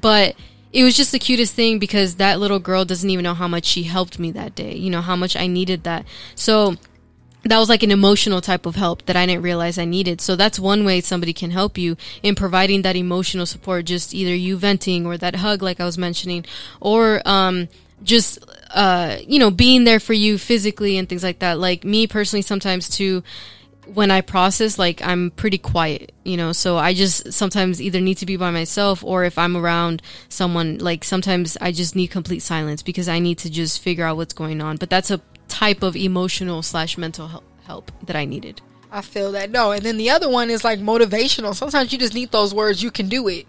[0.00, 0.34] But
[0.72, 3.64] it was just the cutest thing because that little girl doesn't even know how much
[3.64, 6.04] she helped me that day, you know, how much I needed that.
[6.34, 6.74] So,
[7.44, 10.20] that was like an emotional type of help that I didn't realize I needed.
[10.22, 14.34] So that's one way somebody can help you in providing that emotional support, just either
[14.34, 16.46] you venting or that hug, like I was mentioning,
[16.80, 17.68] or, um,
[18.02, 18.38] just,
[18.74, 21.58] uh, you know, being there for you physically and things like that.
[21.58, 23.22] Like me personally, sometimes too,
[23.86, 28.18] when I process, like I'm pretty quiet, you know, so I just sometimes either need
[28.18, 32.40] to be by myself or if I'm around someone, like sometimes I just need complete
[32.40, 34.76] silence because I need to just figure out what's going on.
[34.76, 38.60] But that's a type of emotional slash mental help, help that I needed.
[38.90, 39.50] I feel that.
[39.50, 41.54] No, and then the other one is like motivational.
[41.54, 42.82] Sometimes you just need those words.
[42.82, 43.46] You can do it.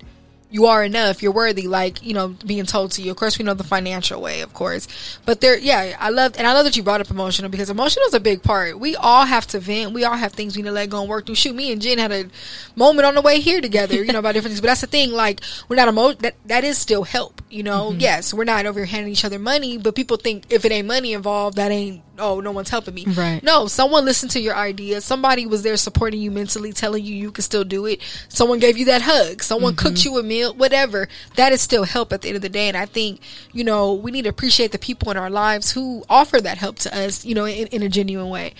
[0.55, 3.11] You are enough, you're worthy, like, you know, being told to you.
[3.11, 4.87] Of course, we know the financial way, of course.
[5.25, 8.05] But there, yeah, I love, and I love that you brought up emotional because emotional
[8.05, 8.79] is a big part.
[8.79, 9.91] We all have to vent.
[9.91, 11.35] We all have things we need to let go and work through.
[11.35, 12.29] Shoot, me and Jen had a
[12.73, 14.61] moment on the way here together, you know, about different things.
[14.61, 17.89] But that's the thing, like, we're not emo, that, that is still help, you know?
[17.89, 17.99] Mm-hmm.
[17.99, 20.87] Yes, we're not over here handing each other money, but people think if it ain't
[20.87, 23.05] money involved, that ain't, oh, no one's helping me.
[23.05, 23.41] Right.
[23.43, 25.05] No, someone listened to your ideas.
[25.05, 28.01] Somebody was there supporting you mentally, telling you you can still do it.
[28.29, 29.43] Someone gave you that hug.
[29.43, 29.87] Someone mm-hmm.
[29.87, 32.67] cooked you a meal, whatever that is still help at the end of the day.
[32.67, 33.19] And I think,
[33.51, 36.77] you know, we need to appreciate the people in our lives who offer that help
[36.79, 38.53] to us, you know, in, in a genuine way.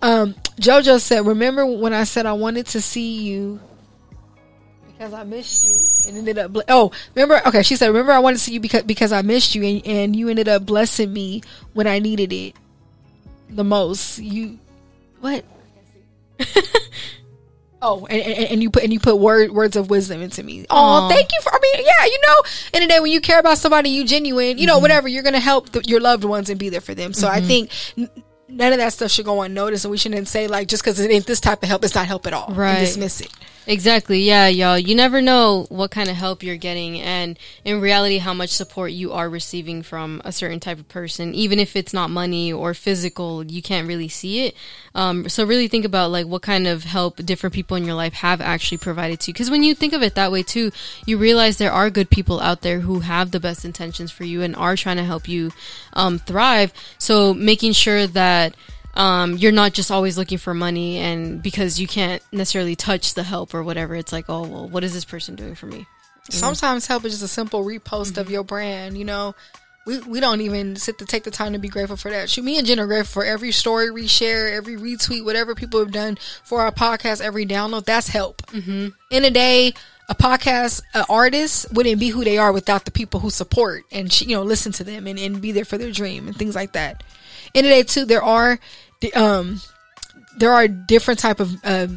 [0.00, 3.60] Um, Jojo said, remember when I said I wanted to see you
[4.86, 7.62] because I missed you and ended up, ble- oh, remember, okay.
[7.62, 10.16] She said, remember I wanted to see you because, because I missed you and, and
[10.16, 12.54] you ended up blessing me when I needed it
[13.54, 14.18] the most.
[14.18, 14.58] You,
[15.20, 15.44] what?
[17.84, 20.64] Oh, and, and, and, you put and you put word words of wisdom into me.
[20.70, 21.52] Oh, thank you for.
[21.52, 22.42] I mean, yeah, you know,
[22.74, 24.82] in the day when you care about somebody, you genuine, you know, mm-hmm.
[24.82, 27.12] whatever, you're gonna help the, your loved ones and be there for them.
[27.12, 27.36] So mm-hmm.
[27.36, 27.70] I think
[28.52, 31.10] none of that stuff should go unnoticed, and we shouldn't say like just because it
[31.10, 32.48] ain't this type of help, it's not help at all.
[32.54, 33.32] Right, dismiss it.
[33.66, 34.22] Exactly.
[34.22, 34.78] Yeah, y'all.
[34.78, 38.90] You never know what kind of help you're getting and in reality how much support
[38.90, 41.32] you are receiving from a certain type of person.
[41.34, 44.56] Even if it's not money or physical, you can't really see it.
[44.96, 48.14] Um, so really think about like what kind of help different people in your life
[48.14, 49.34] have actually provided to you.
[49.34, 50.72] Cause when you think of it that way too,
[51.06, 54.42] you realize there are good people out there who have the best intentions for you
[54.42, 55.52] and are trying to help you,
[55.92, 56.72] um, thrive.
[56.98, 58.41] So making sure that,
[58.94, 63.22] um, you're not just always looking for money and because you can't necessarily touch the
[63.22, 65.86] help or whatever it's like oh well what is this person doing for me
[66.28, 68.20] sometimes help is just a simple repost mm-hmm.
[68.20, 69.34] of your brand you know
[69.84, 72.30] we, we don't even sit to take the time to be grateful for that.
[72.30, 75.80] Shoot, me and Jen are grateful for every story we share, every retweet, whatever people
[75.80, 77.84] have done for our podcast, every download.
[77.84, 78.42] That's help.
[78.46, 78.88] Mm-hmm.
[79.10, 79.74] In a day,
[80.08, 84.20] a podcast an artist wouldn't be who they are without the people who support and
[84.20, 86.72] you know listen to them and, and be there for their dream and things like
[86.72, 87.02] that
[87.54, 88.58] in the day too, there are
[89.14, 89.60] um
[90.36, 91.88] there are different type of uh,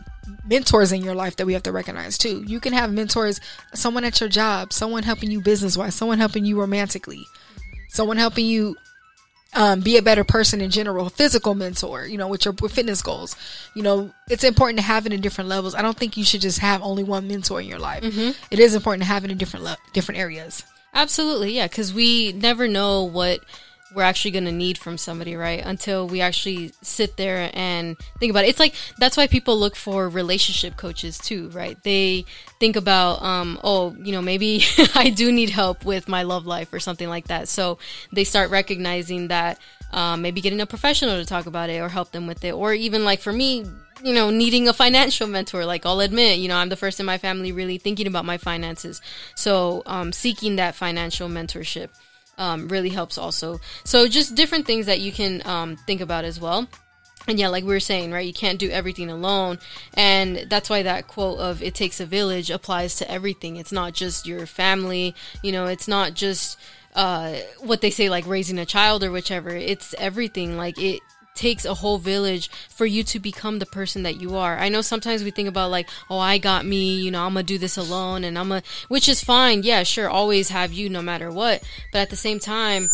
[0.48, 2.44] mentors in your life that we have to recognize too.
[2.46, 3.40] You can have mentors,
[3.74, 7.26] someone at your job, someone helping you business wise, someone helping you romantically,
[7.90, 8.76] someone helping you
[9.54, 13.02] um, be a better person in general, physical mentor, you know, with your with fitness
[13.02, 13.36] goals.
[13.74, 15.74] You know, it's important to have it in different levels.
[15.74, 18.04] I don't think you should just have only one mentor in your life.
[18.04, 18.32] Mm-hmm.
[18.52, 20.64] It is important to have it in different le- different areas.
[20.94, 23.40] Absolutely, yeah, because we never know what
[23.96, 25.64] we're actually going to need from somebody, right?
[25.66, 28.50] Until we actually sit there and think about it.
[28.50, 31.82] It's like that's why people look for relationship coaches too, right?
[31.84, 32.26] They
[32.60, 34.64] think about, um, oh, you know, maybe
[34.96, 37.48] I do need help with my love life or something like that.
[37.48, 37.80] So
[38.12, 39.60] they start recognizing that
[39.94, 42.74] um, maybe getting a professional to talk about it or help them with it, or
[42.74, 43.66] even like for me,
[44.04, 45.66] you know, needing a financial mentor.
[45.66, 48.38] Like I'll admit, you know, I'm the first in my family really thinking about my
[48.38, 49.02] finances.
[49.36, 51.90] So um, seeking that financial mentorship
[52.38, 53.60] um, really helps also.
[53.84, 56.68] So just different things that you can um, think about as well.
[57.28, 59.58] And yeah, like we were saying, right, you can't do everything alone.
[59.96, 63.56] And that's why that quote of it takes a village applies to everything.
[63.56, 66.60] It's not just your family, you know, it's not just
[66.94, 69.50] uh, what they say, like raising a child or whichever.
[69.50, 70.56] It's everything.
[70.56, 71.02] Like it,
[71.36, 74.58] takes a whole village for you to become the person that you are.
[74.58, 77.44] I know sometimes we think about like, oh, I got me, you know, I'm gonna
[77.44, 79.64] do this alone and I'm a, which is fine.
[79.64, 80.10] Yeah, sure.
[80.10, 81.62] Always have you no matter what.
[81.92, 82.90] But at the same time,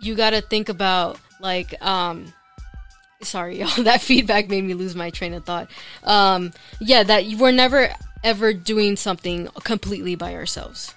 [0.00, 2.32] you gotta think about like, um,
[3.22, 5.70] sorry, y'all, that feedback made me lose my train of thought.
[6.04, 7.90] Um, yeah, that we're never
[8.22, 10.94] ever doing something completely by ourselves.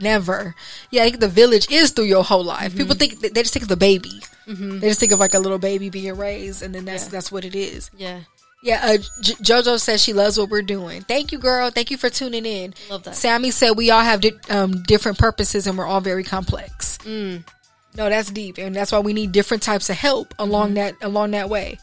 [0.00, 0.54] Never.
[0.90, 2.70] Yeah, the village is through your whole life.
[2.70, 2.78] Mm-hmm.
[2.78, 4.20] People think they just think of the baby.
[4.46, 4.80] Mm-hmm.
[4.80, 7.10] They just think of like a little baby being raised, and then that's yeah.
[7.10, 7.90] that's what it is.
[7.96, 8.20] Yeah.
[8.62, 11.02] Yeah, uh, J- JoJo says she loves what we're doing.
[11.02, 11.68] Thank you, girl.
[11.70, 12.72] Thank you for tuning in.
[12.88, 13.14] Love that.
[13.14, 16.96] Sammy said we all have di- um, different purposes and we're all very complex.
[17.04, 17.44] Mm.
[17.94, 20.74] No, that's deep, and that's why we need different types of help along mm-hmm.
[20.76, 21.78] that along that way.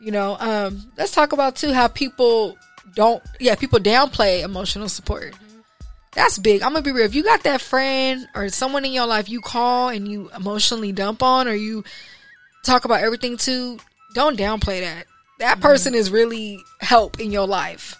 [0.00, 2.58] You know, um, let's talk about too how people
[2.94, 3.22] don't.
[3.40, 5.34] Yeah, people downplay emotional support.
[6.10, 6.20] Mm-hmm.
[6.20, 6.62] That's big.
[6.62, 7.04] I'm gonna be real.
[7.04, 10.92] If you got that friend or someone in your life you call and you emotionally
[10.92, 11.84] dump on or you
[12.64, 13.78] talk about everything to,
[14.14, 15.06] don't downplay that.
[15.38, 15.62] That mm-hmm.
[15.62, 17.96] person is really help in your life.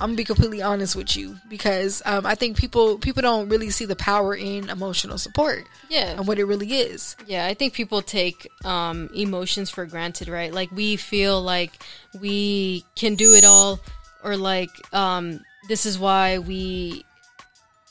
[0.00, 3.68] I'm gonna be completely honest with you because um, I think people people don't really
[3.68, 5.66] see the power in emotional support.
[5.90, 7.16] Yeah, and what it really is.
[7.26, 10.54] Yeah, I think people take um, emotions for granted, right?
[10.54, 11.72] Like we feel like
[12.18, 13.78] we can do it all,
[14.24, 17.04] or like um, this is why we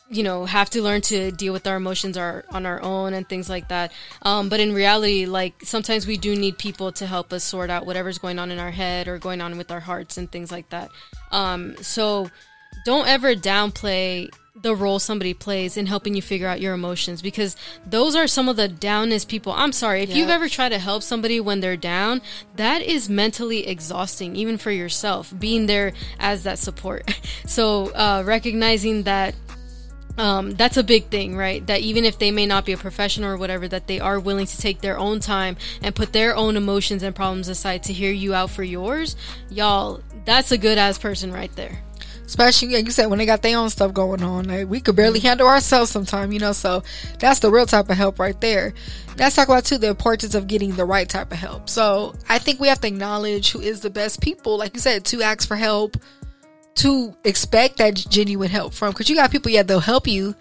[0.09, 3.29] you know have to learn to deal with our emotions our, on our own and
[3.29, 3.91] things like that
[4.23, 7.85] um, but in reality like sometimes we do need people to help us sort out
[7.85, 10.67] whatever's going on in our head or going on with our hearts and things like
[10.69, 10.89] that
[11.31, 12.29] um, so
[12.85, 14.29] don't ever downplay
[14.61, 18.49] the role somebody plays in helping you figure out your emotions because those are some
[18.49, 19.53] of the downest people.
[19.53, 20.17] I'm sorry, if Yep.
[20.17, 22.21] you've ever tried to help somebody when they're down,
[22.57, 27.09] that is mentally exhausting, even for yourself, being there as that support.
[27.45, 29.33] So, uh, recognizing that
[30.17, 31.65] um, that's a big thing, right?
[31.67, 34.47] That even if they may not be a professional or whatever, that they are willing
[34.47, 38.11] to take their own time and put their own emotions and problems aside to hear
[38.11, 39.15] you out for yours,
[39.49, 41.81] y'all, that's a good ass person right there.
[42.25, 44.95] especially like you said when they got their own stuff going on like we could
[44.95, 46.83] barely handle ourselves sometimes, you know so
[47.17, 48.71] that's the real type of help right there
[49.17, 52.37] let's talk about too the importance of getting the right type of help so i
[52.37, 55.47] think we have to acknowledge who is the best people like you said to ask
[55.47, 55.97] for help
[56.75, 60.35] to expect that genuine help from because you got people yeah they'll help you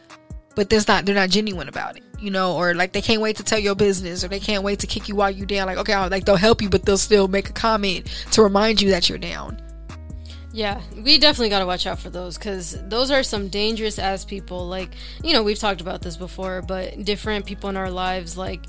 [0.55, 3.37] but there's not they're not genuine about it you know or like they can't wait
[3.37, 5.79] to tell your business or they can't wait to kick you while you down like
[5.79, 9.09] okay like they'll help you but they'll still make a comment to remind you that
[9.09, 9.61] you're down
[10.53, 14.25] Yeah, we definitely got to watch out for those because those are some dangerous ass
[14.25, 14.67] people.
[14.67, 18.65] Like, you know, we've talked about this before, but different people in our lives, like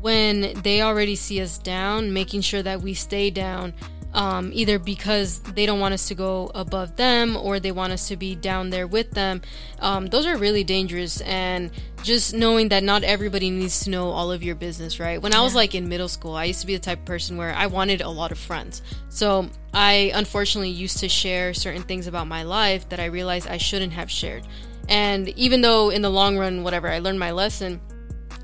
[0.00, 3.74] when they already see us down, making sure that we stay down,
[4.14, 8.08] um, either because they don't want us to go above them or they want us
[8.08, 9.42] to be down there with them.
[9.80, 11.20] Um, those are really dangerous.
[11.22, 11.70] And
[12.02, 15.20] just knowing that not everybody needs to know all of your business, right?
[15.20, 17.36] When I was like in middle school, I used to be the type of person
[17.36, 18.82] where I wanted a lot of friends.
[19.08, 23.58] So I unfortunately used to share certain things about my life that I realized I
[23.58, 24.46] shouldn't have shared.
[24.88, 27.80] And even though in the long run, whatever, I learned my lesson,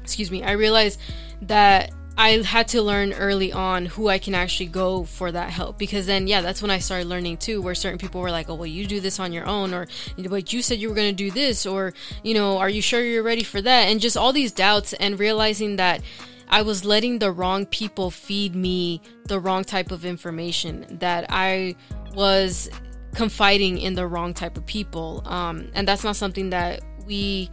[0.02, 0.98] excuse me, I realized
[1.42, 5.78] that I had to learn early on who I can actually go for that help
[5.78, 8.54] because then, yeah, that's when I started learning too, where certain people were like, oh,
[8.54, 9.86] well, you do this on your own, or
[10.28, 13.02] but you said you were going to do this, or, you know, are you sure
[13.02, 13.84] you're ready for that?
[13.84, 16.02] And just all these doubts and realizing that
[16.48, 21.76] I was letting the wrong people feed me the wrong type of information, that I
[22.14, 22.68] was
[23.14, 25.22] confiding in the wrong type of people.
[25.24, 27.50] Um, and that's not something that we,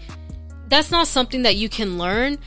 [0.67, 2.37] that's not something that you can learn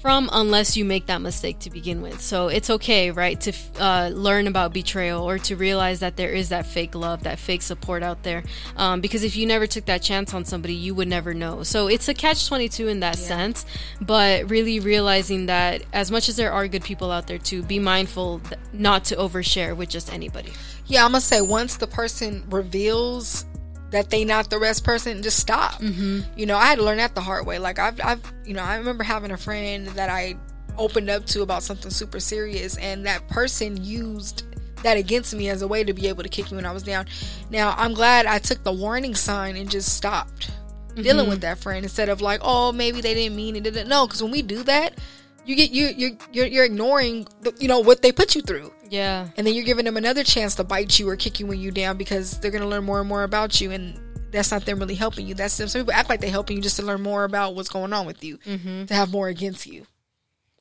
[0.00, 2.20] from unless you make that mistake to begin with.
[2.20, 6.48] So it's okay, right, to uh, learn about betrayal or to realize that there is
[6.48, 8.42] that fake love, that fake support out there.
[8.76, 11.62] Um, because if you never took that chance on somebody, you would never know.
[11.62, 13.66] So it's a catch 22 in that sense,
[14.00, 17.78] but really realizing that as much as there are good people out there too, be
[17.78, 18.40] mindful
[18.72, 20.52] not to overshare with just anybody.
[20.86, 23.44] Yeah, I'm gonna say once the person reveals
[23.90, 25.74] that they not the rest person, just stop.
[25.74, 26.20] Mm-hmm.
[26.38, 27.58] You know, I had to learn that the hard way.
[27.58, 30.36] Like I've, I've, you know, I remember having a friend that I
[30.78, 34.44] opened up to about something super serious, and that person used
[34.82, 36.82] that against me as a way to be able to kick me when I was
[36.82, 37.06] down.
[37.50, 40.50] Now I'm glad I took the warning sign and just stopped
[40.94, 43.64] dealing with that friend instead of like, oh, maybe they didn't mean it.
[43.64, 44.98] Didn't no, because when we do that,
[45.44, 48.72] you get you you you're, you're ignoring the, you know what they put you through
[48.90, 49.28] Yeah.
[49.36, 51.70] and then you're giving them another chance to bite you or kick you when you
[51.70, 53.98] down because they're going to learn more and more about you and
[54.32, 56.62] that's not them really helping you that's them some people act like they're helping you
[56.62, 58.84] just to learn more about what's going on with you mm-hmm.
[58.84, 59.86] to have more against you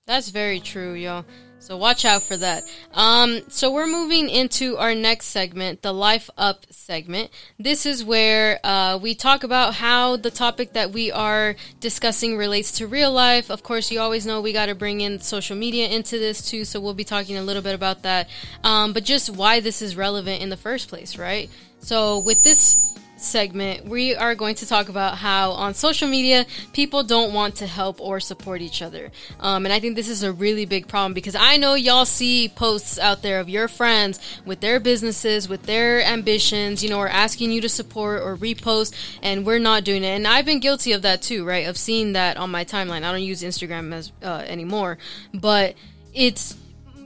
[0.09, 1.23] That's very true, y'all.
[1.59, 2.63] So watch out for that.
[2.93, 7.31] Um, so we're moving into our next segment, the Life Up segment.
[7.59, 12.71] This is where uh, we talk about how the topic that we are discussing relates
[12.73, 13.51] to real life.
[13.51, 16.63] Of course, you always know we got to bring in social media into this too,
[16.63, 18.29] so we'll be talking a little bit about that.
[18.63, 21.49] Um, but just why this is relevant in the first place, right?
[21.81, 27.03] So with this segment, we are going to talk about how on social media people
[27.03, 29.11] don't want to help or support each other.
[29.39, 32.49] Um, and I think this is a really big problem because I know y'all see
[32.49, 37.07] posts out there of your friends with their businesses, with their ambitions, you know, or
[37.07, 40.15] asking you to support or repost, and we're not doing it.
[40.15, 41.67] And I've been guilty of that too, right?
[41.67, 43.03] Of seeing that on my timeline.
[43.03, 44.97] I don't use Instagram as uh, anymore,
[45.33, 45.75] but
[46.13, 46.55] it's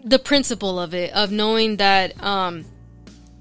[0.03, 2.65] the principle of it of knowing that um,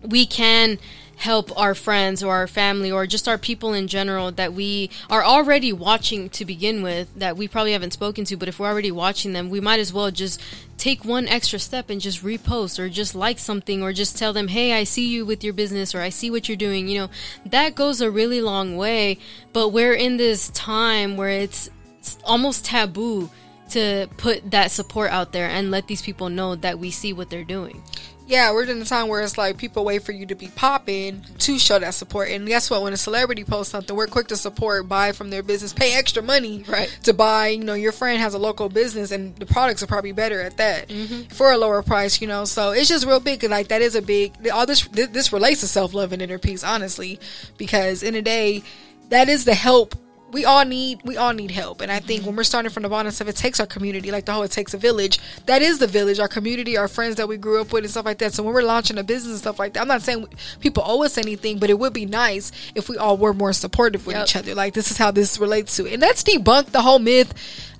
[0.02, 0.78] we can
[1.22, 5.22] help our friends or our family or just our people in general that we are
[5.22, 8.90] already watching to begin with that we probably haven't spoken to but if we're already
[8.90, 10.42] watching them we might as well just
[10.78, 14.48] take one extra step and just repost or just like something or just tell them
[14.48, 17.10] hey i see you with your business or i see what you're doing you know.
[17.46, 19.16] That goes a really long way
[19.52, 21.70] but we're in this time where it's
[22.24, 23.30] almost taboo
[23.70, 27.30] to put that support out there and let these people know that we see what
[27.30, 27.80] they're doing
[28.32, 31.22] yeah we're in a time where it's like people wait for you to be popping
[31.38, 32.30] to show that support.
[32.30, 32.82] And guess what?
[32.82, 36.22] When a celebrity posts something we're quick to support buy from their business pay extra
[36.22, 36.88] money Right.
[37.04, 40.12] to buy you know your friend has a local business and the products are probably
[40.12, 41.28] better at that mm-hmm.
[41.28, 42.44] for a lower price you know.
[42.46, 45.68] So it's just real big like that is a big all this this relates to
[45.68, 47.20] self-love and inner peace honestly
[47.58, 48.62] because in a day
[49.10, 49.94] that is the help
[50.32, 51.80] we all need we all need help.
[51.82, 54.24] And i think when we're starting from the bottom stuff it takes our community like
[54.24, 55.20] the whole it takes a village.
[55.46, 58.06] That is the village our community our friends that we grew up with and stuff
[58.06, 58.32] like that.
[58.32, 60.26] So when we're launching a business and stuff like that i'm not saying
[60.60, 64.06] people owe us anything but it would be nice if we all were more supportive
[64.06, 64.24] with Yep.
[64.26, 64.54] each other.
[64.54, 65.92] Like this is how this relates to it.
[65.94, 67.32] And that's debunked the whole myth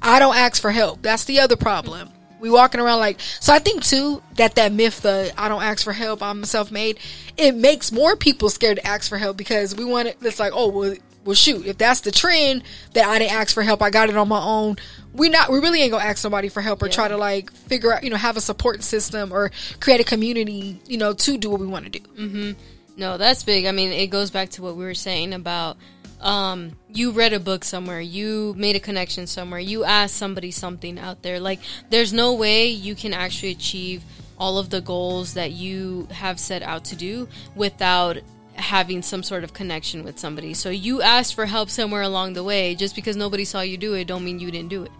[0.03, 1.01] i don't ask for help.
[1.03, 2.11] That's the other problem.
[2.41, 5.85] We walking around like so i think too that that myth the i don't ask
[5.85, 6.99] for help i'm self-made
[7.37, 10.53] it makes more people scared to ask for help because we want it it's like
[10.53, 12.63] oh well well shoot if that's the trend
[12.95, 14.77] that i didn't ask for help i got it on my own
[15.13, 17.93] we not we really ain't gonna ask somebody for help or try to like figure
[17.93, 21.51] out you know have a support system or create a community you know to do
[21.51, 22.53] what we want to do Mm-hmm.
[22.97, 23.67] No, that's big.
[23.67, 25.77] I mean, it goes back to what we were saying about
[26.21, 30.99] um, you read a book somewhere, you made a connection somewhere, you asked somebody something
[30.99, 31.41] out there.
[31.41, 34.05] Like, there's no way you can actually achieve
[34.39, 38.19] all of the goals that you have set out to do without
[38.55, 40.55] having some sort of connection with somebody.
[40.55, 42.75] So you asked for help somewhere along the way.
[42.75, 44.93] Just because nobody saw you do it, don't mean you didn't do it.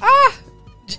[0.00, 0.53] ah J-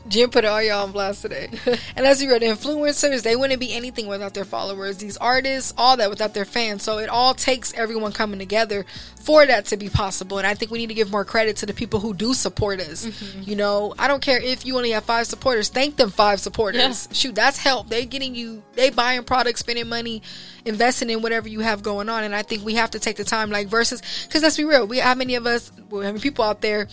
[0.07, 1.49] Jim put all y'all on blast today.
[1.95, 4.97] and as we read, influencers, they wouldn't be anything without their followers.
[4.97, 6.83] These artists, all that without their fans.
[6.83, 8.85] So it all takes everyone coming together
[9.17, 10.37] for that to be possible.
[10.37, 12.79] And I think we need to give more credit to the people who do support
[12.79, 13.05] us.
[13.05, 13.49] Mm-hmm.
[13.49, 15.69] You know, I don't care if you only have five supporters.
[15.69, 17.07] Thank them five supporters.
[17.11, 17.89] Shoot, that's help.
[17.89, 20.21] They're getting you, they buying products, spending money,
[20.65, 22.23] investing in whatever you have going on.
[22.23, 24.87] And I think we have to take the time, like versus, because let's be real,
[24.87, 26.87] we how many of us, well, how many people out there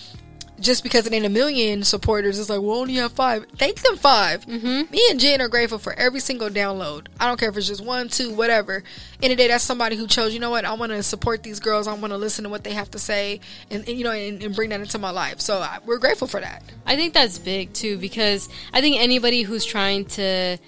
[0.61, 3.47] just because it ain't a million supporters, it's like, we only have five.
[3.57, 4.93] Thank them 5 Mm-hmm.
[4.93, 7.09] Me and Jen are grateful for every single download.
[7.19, 8.83] I don't care if it's just one, two, whatever.
[9.21, 11.61] In the day, that's somebody who chose, you know what, I want to support these
[11.61, 11.87] girls.
[11.87, 14.43] I want to listen to what they have to say and, and, you know, and,
[14.43, 15.41] and bring that into my life.
[15.41, 16.63] So I, we're grateful for that.
[16.87, 20.59] I think that's big too because I think anybody who's trying to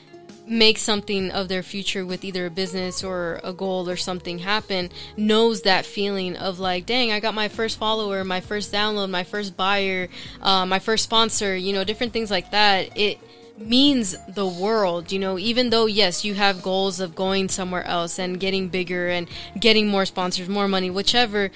[0.47, 4.91] make something of their future with either a business or a goal or something happen
[5.17, 9.25] knows that feeling of like dang i got my first follower my first download my
[9.25, 10.09] first buyer
[10.43, 12.97] uh, my first sponsor you know different things like that.
[12.97, 13.19] It
[13.57, 18.19] means the world you know even though yes you have goals of going somewhere else
[18.19, 19.29] and getting bigger and
[19.61, 21.53] getting more sponsors more money whichever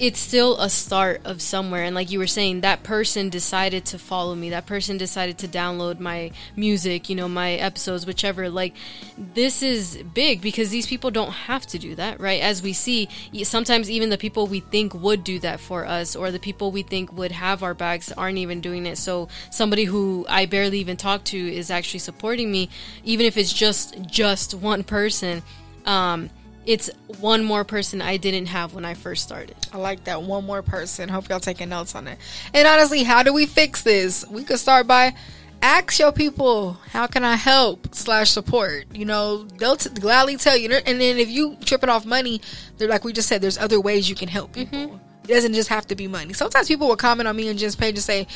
[0.00, 1.84] it's still a start of somewhere.
[1.84, 4.50] And like you were saying that person decided to follow me.
[4.50, 8.48] That person decided to download my music you know my episodes whichever.
[8.48, 8.74] Like
[9.16, 12.40] this is big because these people don't have to do that right?
[12.40, 13.08] As we see
[13.42, 16.82] sometimes even the people we think would do that for us or the people we
[16.82, 18.98] think would have our bags aren't even doing it.
[18.98, 22.68] So somebody who i barely even talk to is actually supporting me
[23.04, 25.42] even if it's just just one person.
[25.84, 26.30] Um
[26.68, 29.56] it's one more person I didn't have when I first started.
[29.72, 31.08] I like that one more person.
[31.08, 32.18] Hope y'all taking notes on it.
[32.52, 34.22] And honestly, how do we fix this?
[34.28, 35.14] We could start by
[35.62, 38.84] ask your people, how can I help slash support?
[38.94, 40.70] You know, they'll t- gladly tell you.
[40.70, 42.42] And then if you tripping off money,
[42.76, 44.70] they're like we just said, there's other ways you can help mm-hmm.
[44.70, 45.00] people.
[45.24, 46.34] It doesn't just have to be money.
[46.34, 48.26] Sometimes people will comment on me and just page and say,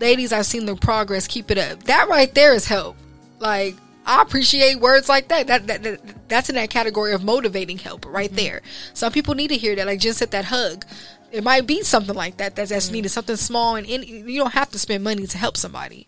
[0.00, 1.28] ladies, I've seen the progress.
[1.28, 1.84] Keep it up.
[1.84, 2.96] That right there is help.
[3.38, 5.48] Like, I appreciate words like that.
[5.48, 8.62] That, that, that that's in that category of motivating help right there.
[8.94, 9.86] Some people need to hear that.
[9.86, 10.86] Like just at that hug,
[11.32, 13.08] it might be something like that that's, that's needed.
[13.08, 16.06] Something small and, and you don't have to spend money to help somebody.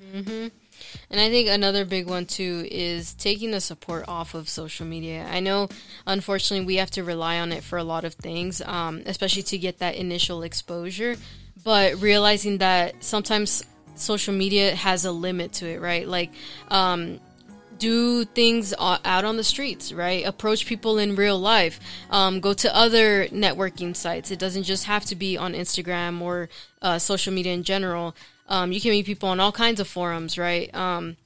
[1.11, 5.27] And I think another big one too is taking the support off of social media.
[5.29, 5.69] I know,
[6.07, 9.59] unfortunately, we have to rely on it for a lot of things, um, especially to
[9.59, 11.17] get that initial exposure.
[11.65, 13.65] But realizing that sometimes
[13.97, 16.07] social media has a limit to it, right?
[16.07, 16.31] Like,
[16.69, 17.19] um,
[17.79, 20.25] do things out on the streets, right?
[20.27, 21.81] Approach people in real life.
[22.11, 24.31] Um, go to other networking sites.
[24.31, 26.49] It doesn't just have to be on Instagram or
[26.83, 28.15] uh, social media in general.
[28.49, 30.75] Um, you can meet people on all kinds of forums, right?
[30.75, 31.17] Um,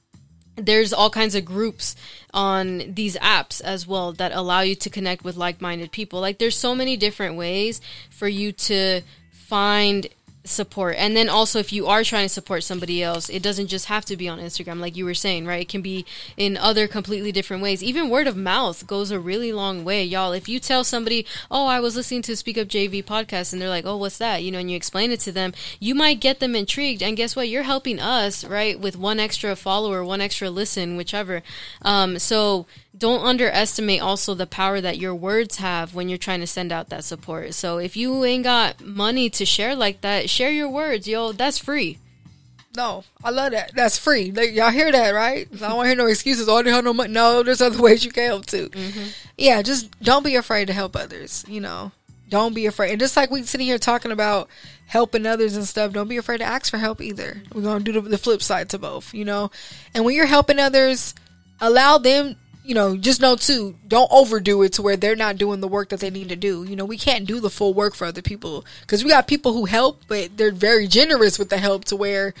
[0.55, 1.95] there's all kinds of groups
[2.33, 6.19] on these apps as well that allow you to connect with like-minded people.
[6.19, 10.07] Like there's so many different ways for you to find
[10.45, 10.95] support.
[10.97, 14.05] And then also if you are trying to support somebody else, it doesn't just have
[14.05, 15.61] to be on Instagram like you were saying, right?
[15.61, 16.05] It can be
[16.37, 17.81] in other completely different ways.
[17.81, 20.33] Even word of mouth goes a really long way, y'all.
[20.33, 23.69] If you tell somebody, "Oh, I was listening to Speak Up JV podcast," and they're
[23.69, 26.39] like, "Oh, what's that?" you know, and you explain it to them, you might get
[26.39, 27.01] them intrigued.
[27.01, 27.49] And guess what?
[27.49, 31.41] You're helping us, right, with one extra follower, one extra listen, whichever.
[31.81, 36.47] Um, so don't underestimate also the power that your words have when you're trying to
[36.47, 37.53] send out that support.
[37.53, 41.31] So if you ain't got money to share like that, share your words, yo.
[41.31, 41.97] That's free.
[42.75, 43.71] No, I love that.
[43.75, 44.31] That's free.
[44.31, 45.47] Like, y'all hear that, right?
[45.53, 46.49] I don't want to hear no excuses.
[46.49, 47.13] Oh, I didn't have no money.
[47.13, 48.69] No, there's other ways you can help too.
[48.69, 49.09] Mm-hmm.
[49.37, 51.45] Yeah, just don't be afraid to help others.
[51.47, 51.91] You know,
[52.29, 52.91] don't be afraid.
[52.91, 54.49] And just like we sitting here talking about
[54.87, 57.43] helping others and stuff, don't be afraid to ask for help either.
[57.53, 59.13] We're gonna do the, the flip side to both.
[59.13, 59.51] You know,
[59.93, 61.13] and when you're helping others,
[61.61, 65.59] allow them you know, just know too, don't overdo it to where they're not doing
[65.59, 66.63] the work that they need to do.
[66.63, 69.53] You know, we can't do the full work for other people because we got people
[69.53, 72.33] who help, but they're very generous with the help to where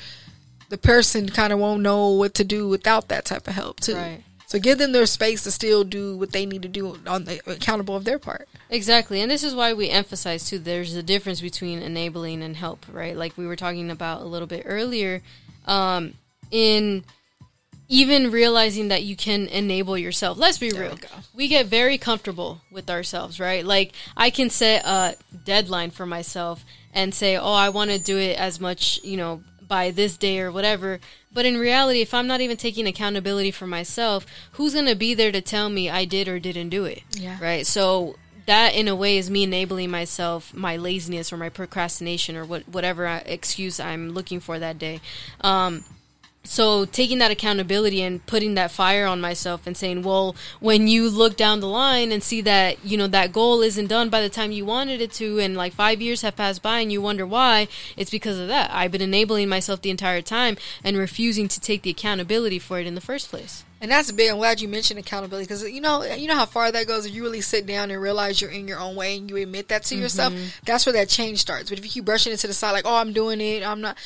[0.69, 3.95] the person kind of won't know what to do without that type of help too.
[3.95, 4.23] Right.
[4.47, 7.41] So give them their space to still do what they need to do on the
[7.51, 8.47] accountable of their part.
[8.69, 9.19] Exactly.
[9.19, 13.17] And this is why we emphasize too there's a difference between enabling and help, right?
[13.17, 15.21] Like we were talking about a little bit earlier
[15.65, 16.13] um
[16.51, 17.03] in
[17.93, 20.35] even realizing that you can enable yourself.
[20.35, 20.95] Let's be There real.
[20.95, 21.43] we.
[21.43, 23.63] We get very comfortable with ourselves, right?
[23.63, 25.15] Like I can set a
[25.45, 29.43] deadline for myself and say, "Oh, I want to do it as much, you know,
[29.67, 30.99] by this day or whatever."
[31.31, 35.13] But in reality, if I'm not even taking accountability for myself, who's going to be
[35.13, 37.03] there to tell me I did or didn't do it?
[37.11, 37.37] Yeah.
[37.39, 37.65] Right?
[37.67, 38.15] So
[38.47, 42.67] that in a way is me enabling myself my laziness or my procrastination or what
[42.67, 44.99] whatever uh, excuse I'm looking for that day.
[45.41, 45.83] Um,
[46.45, 51.09] so taking that accountability and putting that fire on myself and saying well when you
[51.09, 54.29] look down the line and see that you know that goal isn't done by the
[54.29, 57.25] time you wanted it to and like five years have passed by and you wonder
[57.25, 61.59] why it's because of that i've been enabling myself the entire time and refusing to
[61.61, 64.31] take the accountability for it in the first place And that's big.
[64.31, 67.05] I'm glad you mentioned accountability because you know you know how far that goes.
[67.05, 69.67] If you really sit down and realize you're in your own way and you admit
[69.67, 70.47] that to yourself, mm-hmm.
[70.63, 71.67] that's where that change starts.
[71.69, 73.81] But if you keep brushing it to the side, like oh I'm doing it, I'm
[73.81, 73.97] not.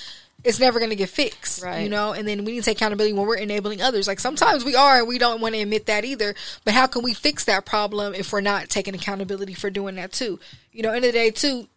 [0.44, 1.82] It's never going to get fixed, Right.
[1.82, 2.14] you know.
[2.14, 4.08] And then we need to take accountability when we're enabling others.
[4.08, 6.36] Like sometimes we are, and we don't want to admit that either.
[6.64, 10.12] But how can we fix that problem if we're not taking accountability for doing that
[10.12, 10.40] too?
[10.72, 11.68] You know, end of the day, too.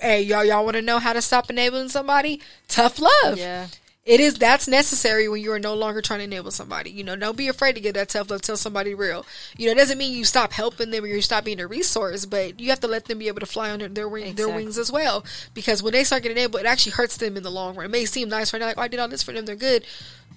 [0.00, 2.40] Hey, y'all, y'all want to know how to stop enabling somebody?
[2.68, 3.66] Tough love yeah
[4.10, 6.90] it is that's necessary when you are no longer trying to enable somebody.
[6.90, 8.42] You know, don't be afraid to get that tough love.
[8.42, 9.24] Tell somebody real.
[9.56, 12.26] You know, it doesn't mean you stop helping them or you stop being a resource,
[12.26, 14.78] but you have to let them be able to fly under their wing, their wings
[14.78, 15.24] as well.
[15.54, 17.86] Because when they start getting enabled, it actually hurts them in the long run.
[17.86, 19.54] It may seem nice right now, like oh, I did all this for them, they're
[19.54, 19.86] good,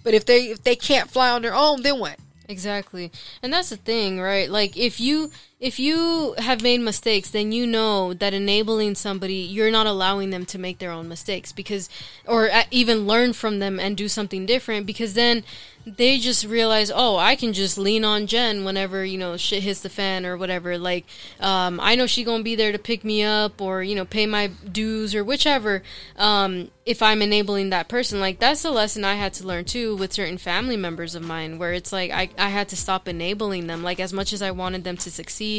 [0.04, 2.20] but if they if they can't fly on their own, then what?
[2.48, 3.12] Exactly.
[3.42, 4.52] And that's the thing, right?
[4.52, 5.32] Like if you
[5.64, 10.46] if you have made mistakes, then you know that enabling somebody, you're not allowing them
[10.48, 11.90] to make their own mistakes because
[12.28, 15.42] or uh, even learn from them and do something different because then
[15.86, 19.80] they just realize, "Oh, I can just lean on Jen whenever, you know, shit hits
[19.80, 20.78] the fan or whatever.
[20.78, 21.06] Like
[21.40, 24.06] um I know she going to be there to pick me up or, you know,
[24.06, 25.82] pay my dues or whichever.
[26.18, 29.96] Um if I'm enabling that person, like that's the lesson I had to learn too
[29.96, 33.68] with certain family members of mine, where it's like I, I had to stop enabling
[33.68, 33.84] them.
[33.84, 35.53] Like as much as I wanted them to succeed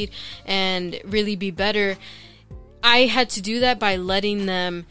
[0.47, 1.97] and really be better,
[2.83, 4.87] I had to do that by letting them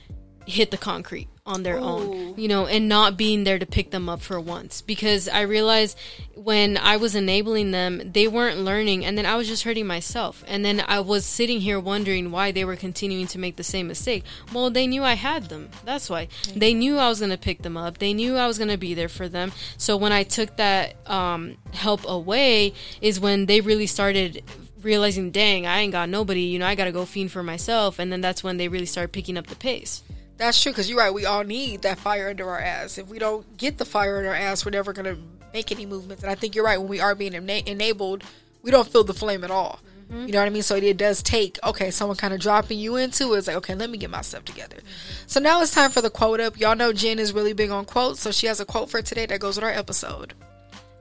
[0.46, 4.08] hit the concrete on their own, you know, and not being there to pick them
[4.08, 4.82] up for once.
[4.82, 5.98] Because I realized
[6.36, 10.46] when I was enabling them, they weren't learning, and then I was just hurting myself.
[10.48, 13.88] And then I was sitting here wondering why they were continuing to make the same
[13.88, 14.24] mistake.
[14.54, 15.70] Well, they knew I had them.
[15.84, 16.30] That's why.
[16.56, 18.78] They knew I was going to pick them up, they knew I was going to
[18.78, 19.52] be there for them.
[19.78, 24.44] So when I took that um, help away, is when they really started
[24.84, 28.00] realizing, dang, I ain't got nobody, you know, I got to go fiend for myself.
[28.00, 30.04] And then that's when they really start picking up the pace.
[30.38, 31.14] That's true because you're right.
[31.14, 32.98] We all need that fire under our ass.
[32.98, 35.22] If we don't get the fire under our ass, we're never going to
[35.54, 36.24] make any movements.
[36.24, 36.80] And I think you're right.
[36.80, 38.24] When we are being ena- enabled,
[38.62, 39.80] we don't feel the flame at all.
[40.12, 40.28] Mm-hmm.
[40.28, 40.64] You know what I mean?
[40.64, 43.38] So it does take, okay, someone kind of dropping you into it.
[43.38, 44.78] It's like, okay, let me get myself together.
[44.78, 45.24] Mm-hmm.
[45.28, 46.60] So now it's time for the quote up.
[46.60, 48.20] Y'all know Jen is really big on quotes.
[48.20, 50.34] So she has a quote for today that goes with our episode.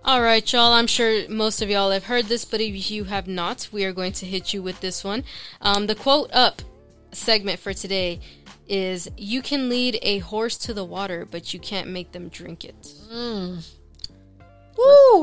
[0.05, 0.73] All right, y'all.
[0.73, 3.93] I'm sure most of y'all have heard this, but if you have not, we are
[3.93, 5.23] going to hit you with this one.
[5.61, 6.61] Um, the quote up
[7.13, 8.19] segment for today
[8.67, 12.65] is You can lead a horse to the water, but you can't make them drink
[12.65, 12.93] it.
[13.09, 13.59] Woo!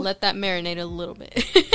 [0.02, 1.46] Let that marinate a little bit.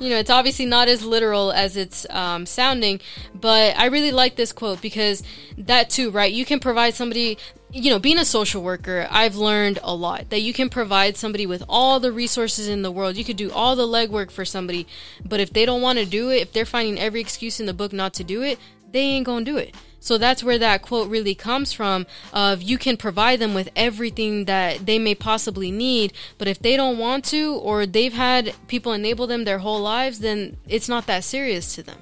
[0.00, 3.00] You know, it's obviously not as literal as it's um, sounding,
[3.34, 5.22] but I really like this quote because
[5.58, 6.32] that too, right?
[6.32, 7.38] You can provide somebody,
[7.70, 11.46] you know, being a social worker, I've learned a lot that you can provide somebody
[11.46, 13.16] with all the resources in the world.
[13.16, 14.86] You could do all the legwork for somebody,
[15.24, 17.74] but if they don't want to do it, if they're finding every excuse in the
[17.74, 18.58] book not to do it,
[18.90, 19.74] they ain't gonna do it.
[20.04, 24.44] So that's where that quote really comes from of you can provide them with everything
[24.44, 28.92] that they may possibly need, but if they don't want to or they've had people
[28.92, 31.96] enable them their whole lives, then it's not that serious to them.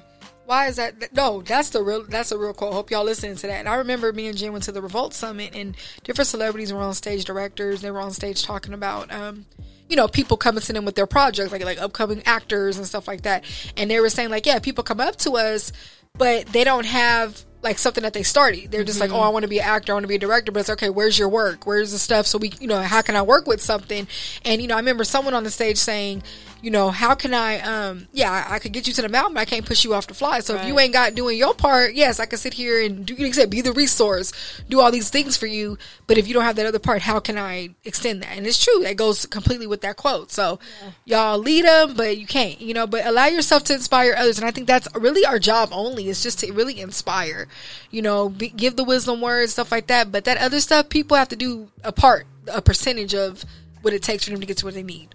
[0.47, 1.13] Why is that?
[1.15, 2.03] No, that's the real.
[2.03, 2.73] That's a real quote.
[2.73, 3.61] Hope y'all listening to that.
[3.61, 6.81] And I remember me and Jen went to the Revolt Summit, and different celebrities were
[6.81, 7.25] on stage.
[7.25, 9.47] Directors, they were on stage talking about, um,
[9.89, 13.07] you know, people coming to them with their projects, like like upcoming actors and stuff
[13.07, 13.45] like that.
[13.77, 15.73] And they were saying like, yeah, people come up to us,
[16.19, 18.71] but they don't have like something that they started.
[18.71, 19.19] They're just like, mm-hmm.
[19.19, 20.71] oh, I want to be an actor, I want to be a director, but it's
[20.71, 20.91] okay.
[20.91, 21.67] Where's your work?
[21.67, 22.27] Where's the stuff?
[22.27, 24.09] So we, you know, how can I work with something?
[24.45, 26.23] And you know, I remember someone on the stage saying,
[26.63, 29.35] you know, how can I, um, yeah, I, I could get you to the mountain,
[29.35, 30.39] but I can't push you off the fly.
[30.41, 33.17] So if you ain't got doing your part, yes, I can sit here and do,
[33.17, 34.33] like said, be the resource,
[34.71, 35.77] do all these things for you.
[36.07, 38.37] But if you don't have that other part, how can I extend that?
[38.37, 38.81] And it's true.
[38.85, 40.31] That goes completely with that quote.
[40.31, 40.61] So
[41.05, 44.39] y'all lead them, but you can't, you know, but allow yourself to inspire others.
[44.39, 47.49] And I think that's really our job only is just to really inspire,
[47.91, 50.13] you know, be, give the wisdom words, stuff like that.
[50.13, 53.45] But that other stuff, people have to do a part, a percentage of
[53.81, 55.13] what it takes for them to get to what they need.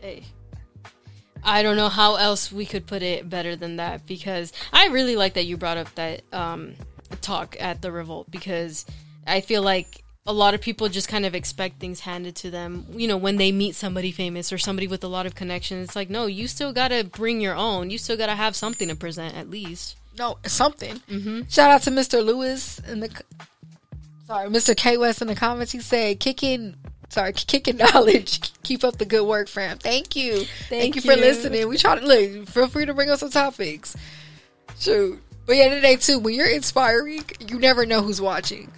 [0.00, 0.24] Hey.
[1.44, 5.16] I don't know how else we could put it better than that because I really
[5.16, 6.74] like that you brought up that um,
[7.20, 8.86] talk at the revolt because
[9.26, 12.86] I feel like a lot of people just kind of expect things handed to them.
[12.92, 15.96] You know, when they meet somebody famous or somebody with a lot of connections, it's
[15.96, 17.90] like, no, you still got to bring your own.
[17.90, 19.96] You still got to have something to present at least.
[20.18, 21.00] No, something.
[21.48, 22.24] Shout out to Mr.
[22.24, 23.10] Lewis in the,
[24.26, 24.76] sorry, Mr.
[24.76, 25.72] K West in the comments.
[25.72, 26.76] He said, "Kicking,
[27.10, 28.52] sorry, kicking knowledge.
[28.62, 29.78] Keep up the good work, fam.
[29.78, 31.68] Thank you, thank, you for listening.
[31.68, 32.48] We try to look.
[32.48, 33.96] Feel free to bring us some topics.
[34.78, 36.18] Shoot, but yeah, today too.
[36.18, 38.72] When you're inspiring, you never know who's watching,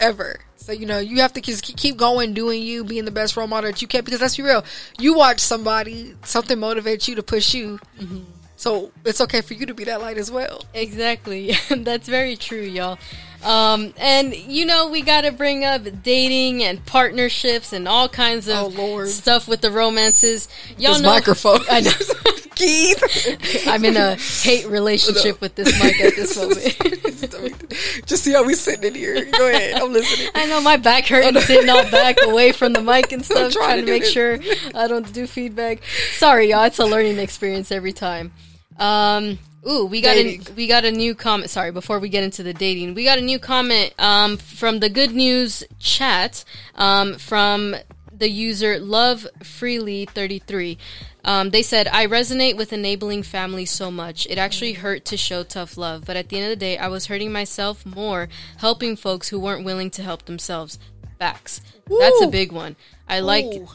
[0.00, 0.40] ever.
[0.56, 3.46] So you know you have to just keep going, doing you, being the best role
[3.46, 4.04] model that you can.
[4.04, 4.64] Because let's be real,
[4.98, 7.80] you watch somebody, something motivates you to push you.
[7.98, 8.24] Mm-hmm.
[8.58, 10.64] So it's okay for you to be that light as well.
[10.74, 11.54] Exactly.
[11.70, 12.98] That's very true, y'all.
[13.44, 18.48] Um, and you know, we got to bring up dating and partnerships and all kinds
[18.48, 19.08] of Oh, Lord.
[19.08, 20.48] stuff with the romances.
[20.76, 21.60] Y'all This know microphone.
[21.70, 21.92] I know.
[22.56, 23.64] Keith.
[23.68, 27.62] I'm in a hate relationship with this mic at this moment.
[28.06, 29.24] Just see how we sitting in here.
[29.30, 29.80] Go ahead.
[29.80, 30.28] I'm listening.
[30.34, 33.52] I know my back hurting sitting all back away from the mic and stuff, trying
[33.52, 34.12] trying, to to make this.
[34.12, 34.40] sure
[34.74, 35.78] I don't do feedback.
[36.16, 36.64] Sorry, y'all.
[36.64, 38.32] It's a learning experience every time.
[38.76, 41.50] Um, ooh, we got a we got a new comment.
[41.50, 44.90] Sorry, before we get into the dating, we got a new comment um, from the
[44.90, 46.44] Good News chat
[46.74, 47.76] um, from
[48.12, 50.78] the user Love Freely thirty three.
[51.24, 54.26] Um, they said, I resonate with enabling family so much.
[54.30, 56.88] It actually hurt to show tough love, but at the end of the day, I
[56.88, 58.28] was hurting myself more
[58.58, 60.78] helping folks who weren't willing to help themselves.
[61.18, 61.60] Facts.
[61.86, 62.76] That's a big one.
[63.08, 63.68] I like Ooh.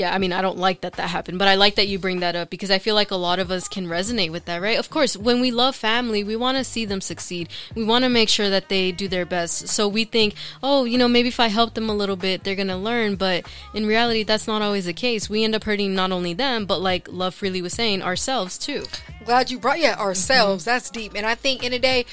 [0.00, 2.20] Yeah, I mean, I don't like that that happened, but I like that you bring
[2.20, 4.78] that up because I feel like a lot of us can resonate with that, right?
[4.78, 7.50] Of course, when we love family, we want to see them succeed.
[7.74, 9.68] We want to make sure that they do their best.
[9.68, 12.54] So we think, oh, you know, maybe if I help them a little bit, they're
[12.54, 13.16] going to learn.
[13.16, 15.28] But in reality, that's not always the case.
[15.28, 18.84] We end up hurting not only them, but like Love Freely was saying, ourselves too.
[19.26, 20.64] Glad you brought yeah ourselves.
[20.64, 21.12] That's deep.
[21.14, 22.06] And I think in a day,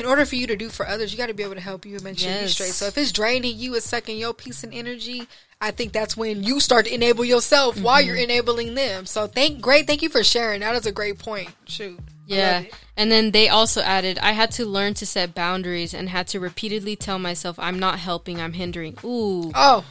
[0.00, 1.86] in order for you to do for others, you got to be able to help
[1.86, 2.52] you and make sure you Yes.
[2.52, 2.72] straight.
[2.72, 5.28] So if it's draining you, it's sucking your peace and energy.
[5.62, 9.06] I think that's when you start to enable yourself while you're enabling them.
[9.06, 10.60] So thank great, thank you for sharing.
[10.60, 11.50] That is a great point.
[11.66, 12.00] Shoot.
[12.26, 12.64] Yeah.
[12.96, 16.40] And then they also added, I had to learn to set boundaries and had to
[16.40, 18.98] repeatedly tell myself, I'm not helping, I'm hindering.
[19.04, 19.52] Ooh.
[19.54, 19.84] Oh.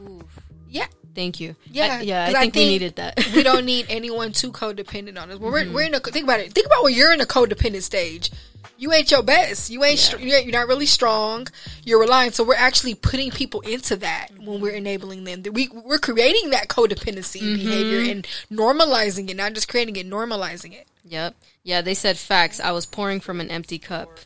[0.00, 0.22] Ooh.
[0.68, 0.86] Yeah.
[1.14, 1.56] Thank you.
[1.70, 2.26] Yeah, I, yeah.
[2.26, 3.26] 'cause I I think, we needed that.
[3.34, 5.38] we don't need anyone too codependent on us.
[5.38, 5.70] When Mm-hmm.
[5.72, 6.52] we're, we're in a think about it.
[6.52, 8.30] Think about when you're in a codependent stage.
[8.78, 9.70] You ain't your best.
[9.70, 9.98] You ain't.
[9.98, 11.46] str- You're you're not really strong.
[11.84, 12.32] You're relying.
[12.32, 15.42] So we're actually putting people into that when we're enabling them.
[15.52, 17.56] We we're creating that codependency Mm-hmm.
[17.56, 20.86] behavior and normalizing it, not just creating it, normalizing it.
[21.04, 21.34] Yep.
[21.62, 22.60] Yeah, they said facts.
[22.60, 24.18] I was pouring from an empty cup.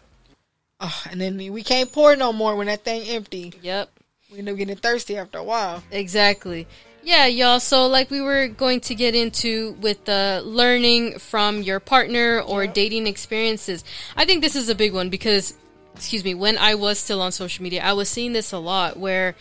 [0.80, 3.52] Oh, and then we can't pour no more when that thing empty.
[3.62, 3.90] Yep.
[4.32, 5.82] We end up getting thirsty after a while.
[5.90, 6.66] Exactly.
[7.02, 7.60] Yeah, y'all.
[7.60, 12.66] So, like we were going to get into with the learning from your partner or
[12.66, 13.84] dating experiences,
[14.16, 15.54] I think this is a big one because,
[15.94, 18.98] excuse me, when I was still on social media, I was seeing this a lot
[18.98, 19.34] where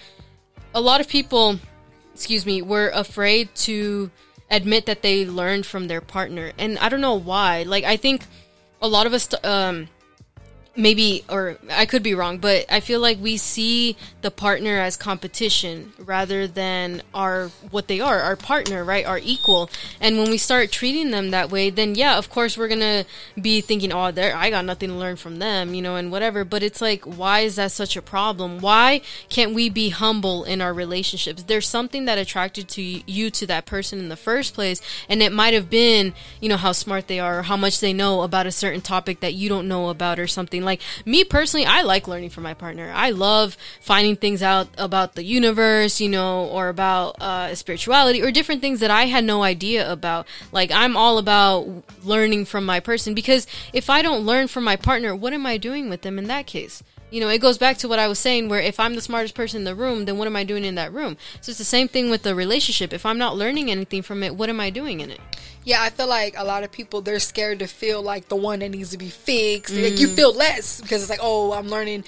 [0.74, 1.60] a lot of people,
[2.14, 4.10] excuse me, were afraid to
[4.49, 6.53] admit that they learned from their partner.
[6.57, 7.64] And I don't know why.
[7.64, 8.24] Like, I think
[8.82, 9.89] a lot of us, um,
[10.80, 14.95] maybe or I could be wrong, but I feel like we see the partner as
[14.95, 19.05] competition rather than our what they are, our partner, right?
[19.05, 19.69] Our equal.
[19.99, 23.05] And when we start treating them that way, then yeah, of course we're going to
[23.39, 26.43] be thinking, "Oh, there I got nothing to learn from them," you know, and whatever.
[26.43, 28.59] But it's like why is that such a problem?
[28.59, 31.43] Why can't we be humble in our relationships?
[31.43, 35.34] There's something that attracted to you to that person in the first place, and it
[35.34, 38.47] might have been, you know, how smart they are or how much they know about
[38.47, 40.63] a certain topic that you don't know about or something.
[40.70, 42.91] Like me personally, I like learning from my partner.
[42.93, 48.32] I love finding things out about the universe, you know, or about uh, spirituality or
[48.32, 50.28] different things that I had no idea about.
[50.51, 51.67] Like I'm all about
[52.03, 55.57] learning from my person because if I don't learn from my partner, what am I
[55.57, 56.84] doing with them in that case?
[57.12, 59.34] You know, it goes back to what I was saying where if I'm the smartest
[59.34, 61.18] person in the room, then what am I doing in that room?
[61.41, 62.93] So it's the same thing with the relationship.
[62.93, 65.20] If I'm not learning anything from it, what am I doing in it?
[65.64, 68.60] Yeah, I feel like a lot of people they're scared to feel like the one
[68.60, 69.74] that needs to be fixed.
[69.74, 70.16] Like you mm.
[70.16, 72.05] feel less because it's like, oh, I'm learning.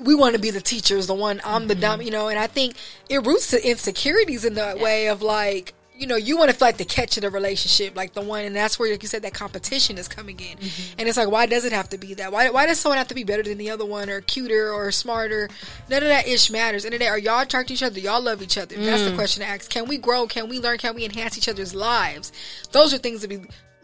[0.00, 1.80] We want to be the teachers, the one I'm the mm-hmm.
[1.80, 2.28] dumb, you know.
[2.28, 2.76] And I think
[3.08, 6.68] it roots to insecurities in that way of like you know, you want to feel
[6.68, 9.22] like the catch of the relationship, like the one, and that's where, like you said,
[9.22, 10.56] that competition is coming in.
[10.56, 10.94] Mm-hmm.
[11.00, 12.30] And it's like, why does it have to be that?
[12.30, 14.92] Why, why does someone have to be better than the other one, or cuter, or
[14.92, 15.48] smarter?
[15.90, 16.84] None of that ish matters.
[16.84, 17.98] And then, are y'all attracted to each other?
[17.98, 18.76] Y'all love each other?
[18.76, 18.84] Mm.
[18.84, 19.16] That's the mm.
[19.16, 19.68] question to ask.
[19.68, 20.28] Can we grow?
[20.28, 20.78] Can we learn?
[20.78, 22.30] Can we enhance each other's lives?
[22.70, 23.40] Those are things to be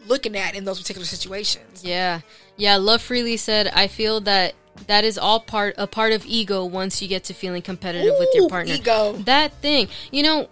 [0.07, 1.83] looking at in those particular situations.
[1.83, 2.21] Yeah,
[2.55, 2.77] yeah.
[2.77, 4.53] Love freely said, I feel that
[4.87, 8.19] that is all part a part of ego once you get to feeling competitive Ooh,
[8.19, 8.73] with your partner.
[8.73, 9.13] Ego.
[9.25, 9.89] That thing.
[10.11, 10.49] You know,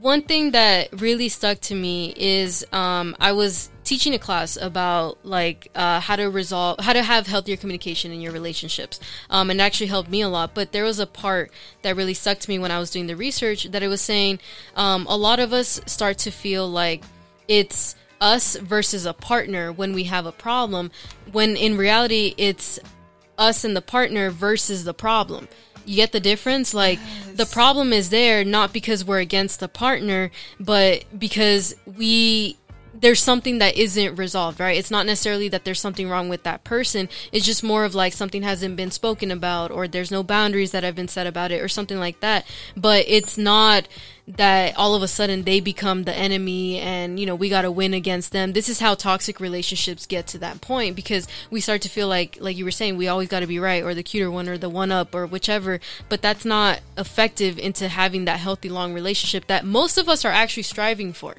[0.00, 5.18] one thing that really stuck to me is um, I was teaching a class about
[5.24, 8.98] like uh, how to resolve how to have healthier communication in your relationships.
[9.28, 11.50] Um, and actually helped me a lot but there was a part
[11.82, 14.38] that really stuck to me when i was doing the research that it was saying
[14.76, 17.02] um, a lot of us start to feel like
[17.48, 20.90] it's us versus a partner when we have a problem
[21.32, 22.78] when in reality it's
[23.38, 25.48] us and the partner versus the problem
[25.90, 26.72] you get the difference?
[26.72, 27.36] Like yes.
[27.36, 30.30] the problem is there not because we're against the partner,
[30.60, 32.56] but because we
[33.00, 34.76] there's something that isn't resolved, right?
[34.76, 37.08] It's not necessarily that there's something wrong with that person.
[37.32, 40.84] It's just more of like something hasn't been spoken about or there's no boundaries that
[40.84, 42.46] have been set about it or something like that.
[42.76, 43.88] But it's not
[44.36, 47.70] that all of a sudden they become the enemy and you know we got to
[47.70, 51.82] win against them this is how toxic relationships get to that point because we start
[51.82, 54.04] to feel like like you were saying we always got to be right or the
[54.04, 58.38] cuter one or the one up or whichever but that's not effective into having that
[58.38, 61.34] healthy long relationship that most of us are actually striving for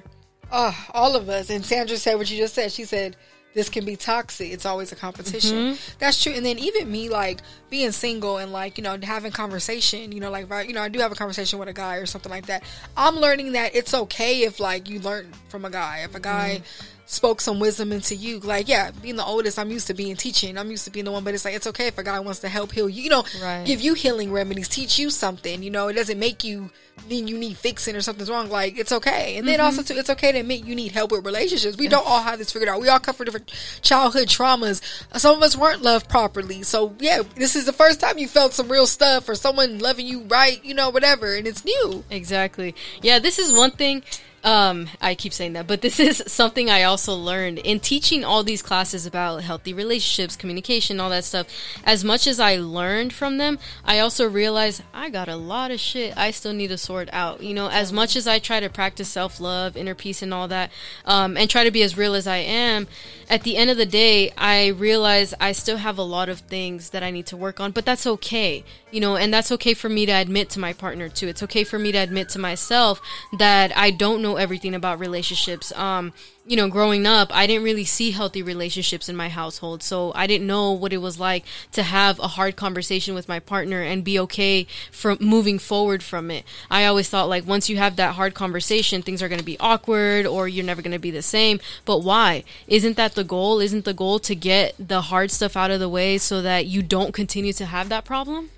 [0.52, 1.50] Oh, all of us.
[1.50, 2.72] And Sandra said what you just said.
[2.72, 3.16] She said,
[3.54, 4.52] this can be toxic.
[4.52, 5.58] It's always a competition.
[5.58, 5.96] Mm-hmm.
[6.00, 6.34] That's true.
[6.34, 10.32] And then even me, like being single and like you know having conversation, you know,
[10.32, 12.64] like you know I do have a conversation with a guy or something like that.
[12.96, 16.04] I'm learning that it's okay if like you learn from a guy.
[16.04, 18.40] If a guy mm-hmm spoke some wisdom into you.
[18.40, 20.58] Like, yeah, being the oldest, I'm used to being teaching.
[20.58, 22.40] I'm used to being the one, but it's like it's okay if a guy wants
[22.40, 23.04] to help heal you.
[23.04, 23.66] You know, right.
[23.66, 25.62] give you healing remedies, teach you something.
[25.62, 26.70] You know, it doesn't make you
[27.10, 28.50] mean you need fixing or something's wrong.
[28.50, 29.38] Like, it's okay.
[29.38, 29.66] And then mm-hmm.
[29.66, 31.78] also too, it's okay to admit you need help with relationships.
[31.78, 32.80] We don't all have this figured out.
[32.80, 33.52] We all come from different
[33.82, 34.82] childhood traumas.
[35.20, 36.64] Some of us weren't loved properly.
[36.64, 40.08] So yeah, this is the first time you felt some real stuff or someone loving
[40.08, 40.64] you right.
[40.64, 42.06] You know, whatever, and it's new.
[42.10, 42.74] Exactly.
[43.02, 44.04] Yeah, this is one thing
[44.44, 48.44] um, I keep saying that, but this is something I also learned in teaching all
[48.44, 51.48] these classes about healthy relationships, communication, all that stuff.
[51.84, 55.80] As much as I learned from them, I also realized I got a lot of
[55.80, 57.44] shit I still need to sort out.
[57.44, 60.48] You know, as much as I try to practice self love, inner peace, and all
[60.48, 60.72] that,
[61.06, 62.88] um, and try to be as real as I am,
[63.32, 66.90] at the end of the day, I realize I still have a lot of things
[66.90, 68.66] that I need to work on, but that's okay.
[68.92, 71.30] You know, and that's okay for me to admit to my partner too.
[71.30, 73.00] It's okay for me to admit to myself
[73.40, 75.72] that I don't know everything about relationships.
[75.78, 76.12] Um,
[76.52, 79.82] you know, growing up, I didn't really see healthy relationships in my household.
[79.82, 83.40] So I didn't know what it was like to have a hard conversation with my
[83.40, 86.44] partner and be okay from moving forward from it.
[86.70, 89.58] I always thought like once you have that hard conversation, things are going to be
[89.62, 91.62] awkward or you're never going to be the same.
[91.86, 92.44] But why?
[92.68, 93.62] Isn't that the goal?
[93.62, 96.84] Isn't the goal to get the hard stuff out of the way so that you
[96.84, 98.50] don't continue to have that problem?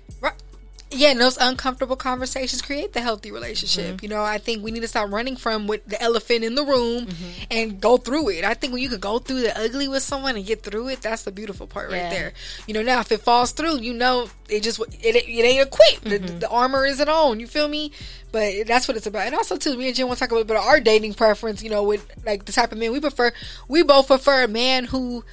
[0.94, 3.96] Yeah, and those uncomfortable conversations create the healthy relationship.
[3.96, 4.04] Mm-hmm.
[4.04, 6.64] You know, I think we need to stop running from with the elephant in the
[6.64, 7.42] room mm-hmm.
[7.50, 8.44] and go through it.
[8.44, 11.02] I think when you could go through the ugly with someone and get through it,
[11.02, 12.02] that's the beautiful part yeah.
[12.02, 12.32] right there.
[12.66, 16.04] You know, now if it falls through, you know, it just it, it ain't equipped.
[16.04, 16.26] Mm-hmm.
[16.26, 17.40] The, the, armor isn't on.
[17.40, 17.92] You feel me?
[18.30, 19.26] But that's what it's about.
[19.26, 21.14] And also too, me and Jen want to talk a little bit about our dating
[21.14, 21.62] preference.
[21.62, 23.32] You know, with like the type of men we prefer.
[23.68, 25.24] We both prefer a man who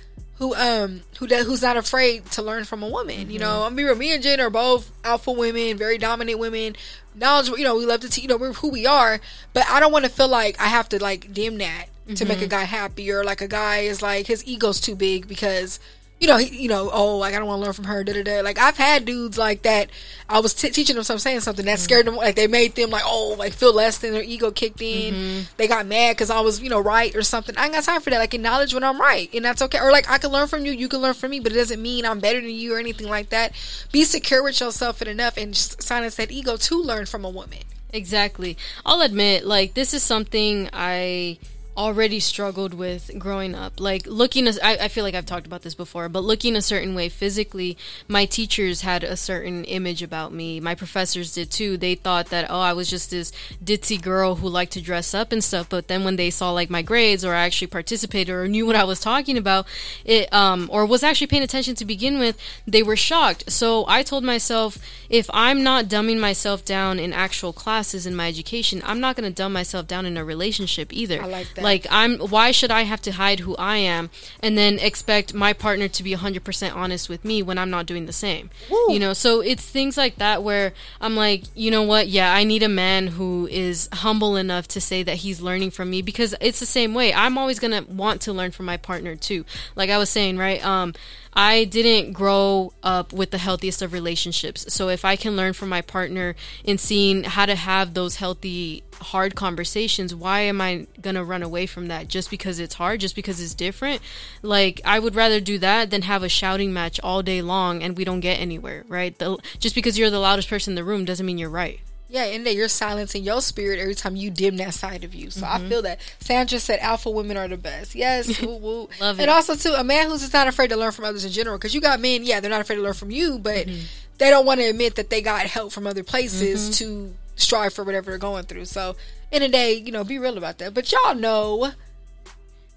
[0.41, 3.15] who um who does, who's not afraid to learn from a woman.
[3.15, 3.29] Mm-hmm.
[3.29, 3.93] You know, I'm be real.
[3.93, 6.75] Me and Jen are both alpha women, very dominant women,
[7.13, 7.59] knowledgeable.
[7.59, 8.23] You know, we love to teach.
[8.23, 9.21] You know, we're who we are.
[9.53, 12.27] But I don't want to feel like I have to like dim that to mm-hmm.
[12.27, 12.49] make a mm-hmm.
[12.49, 15.79] guy happy, or like a guy is like his ego's too big because
[16.21, 18.03] you know, he, you know, oh, like I don't want to learn from her.
[18.03, 18.41] Da, da, da.
[18.41, 19.89] Like I've had dudes like that.
[20.29, 22.15] I was t- teaching them some saying something that scared them.
[22.15, 25.15] Like they made them like, oh, like feel less than their ego kicked in.
[25.15, 25.41] Mm-hmm.
[25.57, 27.57] They got mad because I was, you know, right or something.
[27.57, 28.19] I ain't got time for that.
[28.19, 29.79] Like acknowledge when I'm right, and that's okay.
[29.79, 31.81] Or like I can learn from you, you can learn from me, but it doesn't
[31.81, 33.53] mean I'm better than you or anything like that.
[33.91, 37.63] Be secure with yourself and enough, and silence that ego to learn from a woman.
[37.91, 38.57] Exactly.
[38.85, 41.39] I'll admit, like this is something I
[41.77, 43.79] already struggled with growing up.
[43.79, 46.61] Like looking, as, I, I feel like I've talked about this before, but looking a
[46.61, 50.59] certain way physically, my teachers had a certain image about me.
[50.59, 51.77] My professors did too.
[51.77, 53.31] They thought that, oh, I was just this
[53.63, 55.69] ditzy girl who liked to dress up and stuff.
[55.69, 58.75] But then when they saw like my grades or I actually participated or knew what
[58.75, 59.65] I was talking about,
[60.05, 63.51] it, um, or was actually paying attention to begin with, they were shocked.
[63.51, 64.77] So I told myself,
[65.09, 69.29] if I'm not dumbing myself down in actual classes in my education, I'm not going
[69.29, 71.21] to dumb myself down in a relationship either.
[71.21, 74.09] I like that Like I'm why should I have to hide who I am
[74.41, 78.05] and then expect my partner to be 100% honest with me when I'm not doing
[78.05, 78.49] the same.
[78.69, 78.93] Woo.
[78.93, 82.07] You know, so it's things like that where I'm like, you know what?
[82.07, 85.89] Yeah, I need a man who is humble enough to say that he's learning from
[85.89, 87.13] me because it's the same way.
[87.13, 89.45] I'm always going to want to learn from my partner too.
[89.75, 90.63] Like I was saying, right?
[90.65, 90.93] Um
[91.33, 94.73] I didn't grow up with the healthiest of relationships.
[94.73, 98.83] So if I can learn from my partner in seeing how to have those healthy
[99.01, 102.99] hard conversations, why am I going to run away from that just because it's hard,
[102.99, 104.01] just because it's different?
[104.41, 107.97] Like I would rather do that than have a shouting match all day long and
[107.97, 109.17] we don't get anywhere, right?
[109.17, 111.79] The, just because you're the loudest person in the room doesn't mean you're right.
[112.09, 115.29] Yeah, and that you're silencing your spirit every time you dim that side of you.
[115.31, 115.65] So Mm-hmm.
[115.65, 117.95] I feel that Sandra said alpha women are the best.
[117.95, 118.89] Yes, woo, woo.
[118.99, 119.29] Love And it.
[119.29, 121.57] also too, a man who's just not afraid to learn from others in general.
[121.57, 123.79] Because you got men, yeah, they're not afraid to learn from you, but Mm-hmm.
[124.17, 127.83] they don't want to admit that they got help from other places to strive for
[127.83, 128.65] whatever they're going through.
[128.65, 128.95] So
[129.31, 130.73] in a day, you know, be real about that.
[130.73, 131.71] But y'all know,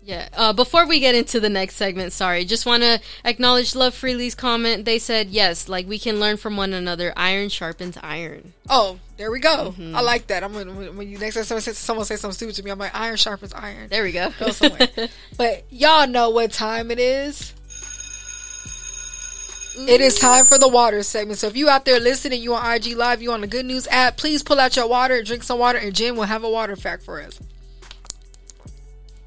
[0.04, 0.28] Yeah.
[0.34, 4.34] Uh, before we get into the next segment, sorry, just want to acknowledge Love Freely's
[4.34, 4.84] comment.
[4.84, 7.12] They said, yes, like we can learn from one another.
[7.16, 8.52] Iron sharpens iron.
[8.68, 9.72] oh, there we go.
[9.78, 9.94] Mm-hmm.
[9.96, 10.42] I like that.
[10.42, 12.70] I'm gonna when when you next time someone says, someone say something stupid to me,
[12.72, 13.88] I'm like iron sharpens iron.
[13.88, 14.30] There we go.
[14.40, 14.88] Go somewhere.
[15.38, 17.54] but y'all know what time it is.
[19.76, 21.40] It is time for the water segment.
[21.40, 23.88] So if you out there listening, you on IG Live, you on the Good News
[23.90, 26.76] app, please pull out your water, drink some water, and Jen will have a water
[26.76, 27.40] fact for us.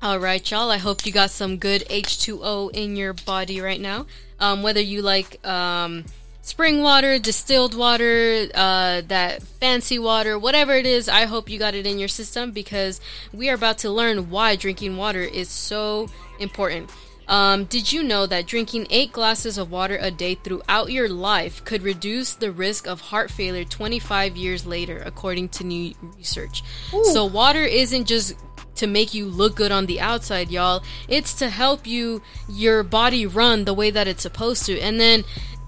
[0.01, 0.71] All right, y'all.
[0.71, 4.05] I hope you got some good H2O in your body right now.
[4.39, 6.05] Um, whether you like um,
[6.43, 11.73] spring water, distilled water, uh, that fancy water, whatever it is, I hope you got
[11.73, 13.01] it in your system because
[13.33, 16.07] we are about to learn why drinking water is so
[16.39, 16.89] important.
[17.27, 21.63] Um, did you know that drinking eight glasses of water a day throughout your life
[21.65, 26.63] could reduce the risk of heart failure 25 years later, according to new research?
[27.11, 28.35] So, water isn't just
[28.75, 30.83] to make you look good on the outside, y'all.
[31.07, 34.79] It's to help you your body run the way that it's supposed to.
[34.79, 35.23] And then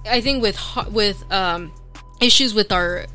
[0.05, 0.59] I think with
[0.91, 1.73] with um,
[2.21, 3.05] issues with our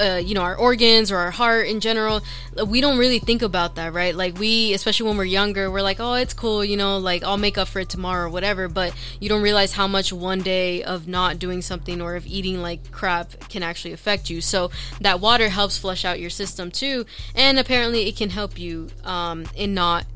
[0.00, 2.22] uh, you know our organs or our heart in general
[2.66, 4.14] we don't really think about that right?
[4.14, 7.36] Like we especially when we're younger we're like oh it's cool you know like i'll
[7.36, 10.82] make up for it tomorrow or whatever but you don't realize how much one day
[10.82, 14.40] of not doing something or of eating like crap can actually affect you.
[14.40, 14.70] So
[15.00, 19.44] that water helps flush out your system too and apparently it can help you um,
[19.54, 20.06] in not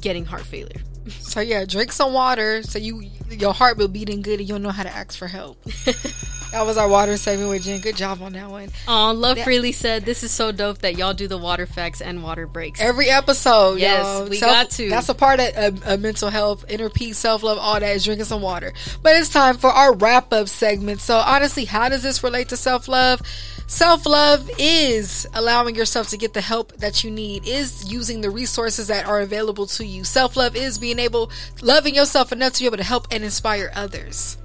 [0.00, 0.80] getting heart failure.
[1.08, 4.70] So yeah, drink some water so you your heart will beating good and you'll know
[4.70, 5.58] how to ask for help.
[6.52, 7.80] that was our water segment with Jen.
[7.80, 8.70] Good job on that one.
[8.86, 12.22] Oh, Love Freely said, "This is so dope that y'all do the water facts and
[12.22, 14.28] water breaks." Every episode, Yes, y'all.
[14.28, 14.88] we got to.
[14.88, 18.24] That's a part of uh, mental health, inner peace, self love, all that is drinking
[18.26, 18.72] some water.
[19.02, 21.00] But it's time for our wrap up segment.
[21.00, 23.20] So honestly, how does this relate to self love?
[23.66, 28.30] Self love is allowing yourself to get the help that you need, is using the
[28.30, 30.04] resources that are available to you.
[30.04, 31.30] Self love is being able,
[31.60, 34.38] loving yourself enough to be able to help and inspire others.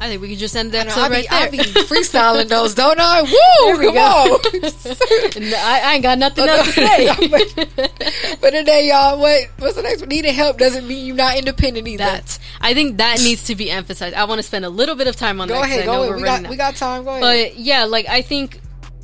[0.00, 1.50] I think we could just end know, episode I, be, right I there.
[1.50, 3.20] be freestyling those, don't I?
[3.72, 3.78] Woo!
[3.78, 4.00] we Come go.
[4.00, 4.40] on.
[5.54, 8.36] I, I ain't got nothing else to say.
[8.40, 10.08] But today, y'all, what what's the next one?
[10.08, 12.04] Needing help doesn't mean you're not independent either.
[12.04, 14.14] that I think that needs to be emphasized.
[14.14, 15.64] I want to spend a little bit of time on go that.
[15.64, 16.16] ahead, go ahead.
[16.16, 16.50] We got out.
[16.50, 17.04] we got time.
[17.04, 17.20] Go ahead.
[17.20, 18.58] But yeah, like I think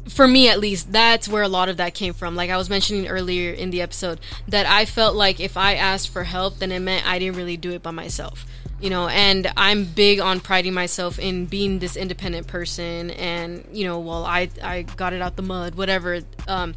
[0.09, 2.36] for me at least, that's where a lot of that came from.
[2.36, 4.18] Like I was mentioning earlier in the episode,
[4.49, 7.57] that I felt like if I asked for help, then it meant I didn't really
[7.59, 8.47] do it by myself.
[8.79, 13.85] You know, and I'm big on priding myself in being this independent person, and you
[13.85, 16.20] know, well, I I got it out the mud, whatever.
[16.47, 16.74] Um,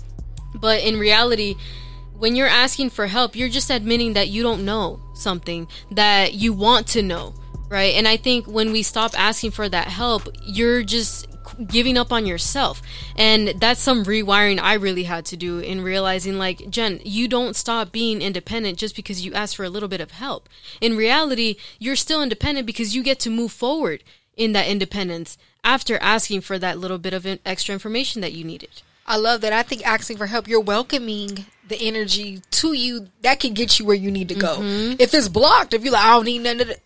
[0.56, 1.56] but in reality,
[2.18, 6.54] when you're asking for help, you're just admitting that you don't know something that you
[6.54, 7.34] want to know,
[7.70, 7.96] right?
[7.96, 11.29] And I think when we stop asking for that help, you're just
[11.68, 12.82] giving up on yourself.
[13.16, 17.56] And that's some rewiring I really had to do in realizing like, Jen, you don't
[17.56, 20.50] stop being independent just because you ask for a little bit of help.
[20.82, 24.04] In reality, you're still independent because you get to move forward
[24.38, 28.82] in that independence after asking for that little bit of extra information that you needed.
[29.06, 29.52] I love that.
[29.52, 33.86] I think asking for help, you're welcoming the energy to you that can get you
[33.86, 34.58] where you need to go.
[34.58, 34.96] Mm-hmm.
[35.00, 36.80] If it's blocked, if you're like, I don't need none of that.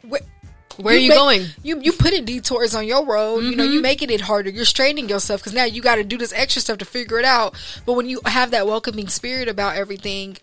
[0.77, 0.97] Where, Mm-hmm.
[0.97, 1.45] Are you going?
[1.63, 3.43] You you put in detours on your road.
[3.43, 4.49] You know, you making it harder.
[4.49, 7.25] You're straining yourself because now you got to do this extra stuff to figure it
[7.25, 7.55] out.
[7.85, 10.37] But when you have that welcoming spirit about everything,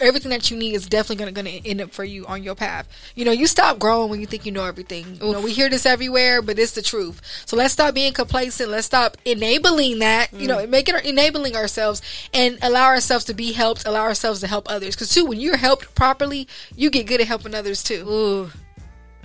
[0.00, 2.88] everything that you need is definitely gonna gonna end up for you on your path.
[3.14, 5.18] You know, you stop growing when you think you know everything.
[5.20, 7.20] You know, we hear this everywhere, but it's the truth.
[7.46, 8.70] So let's stop being complacent.
[8.70, 10.32] Let's stop enabling that.
[10.32, 12.02] You know, making it enabling ourselves
[12.34, 13.86] and allow ourselves to be helped.
[13.86, 14.96] Allow ourselves to help others.
[14.96, 18.04] Because too, when you're helped properly, you get good at helping others too.
[18.08, 18.50] Ooh,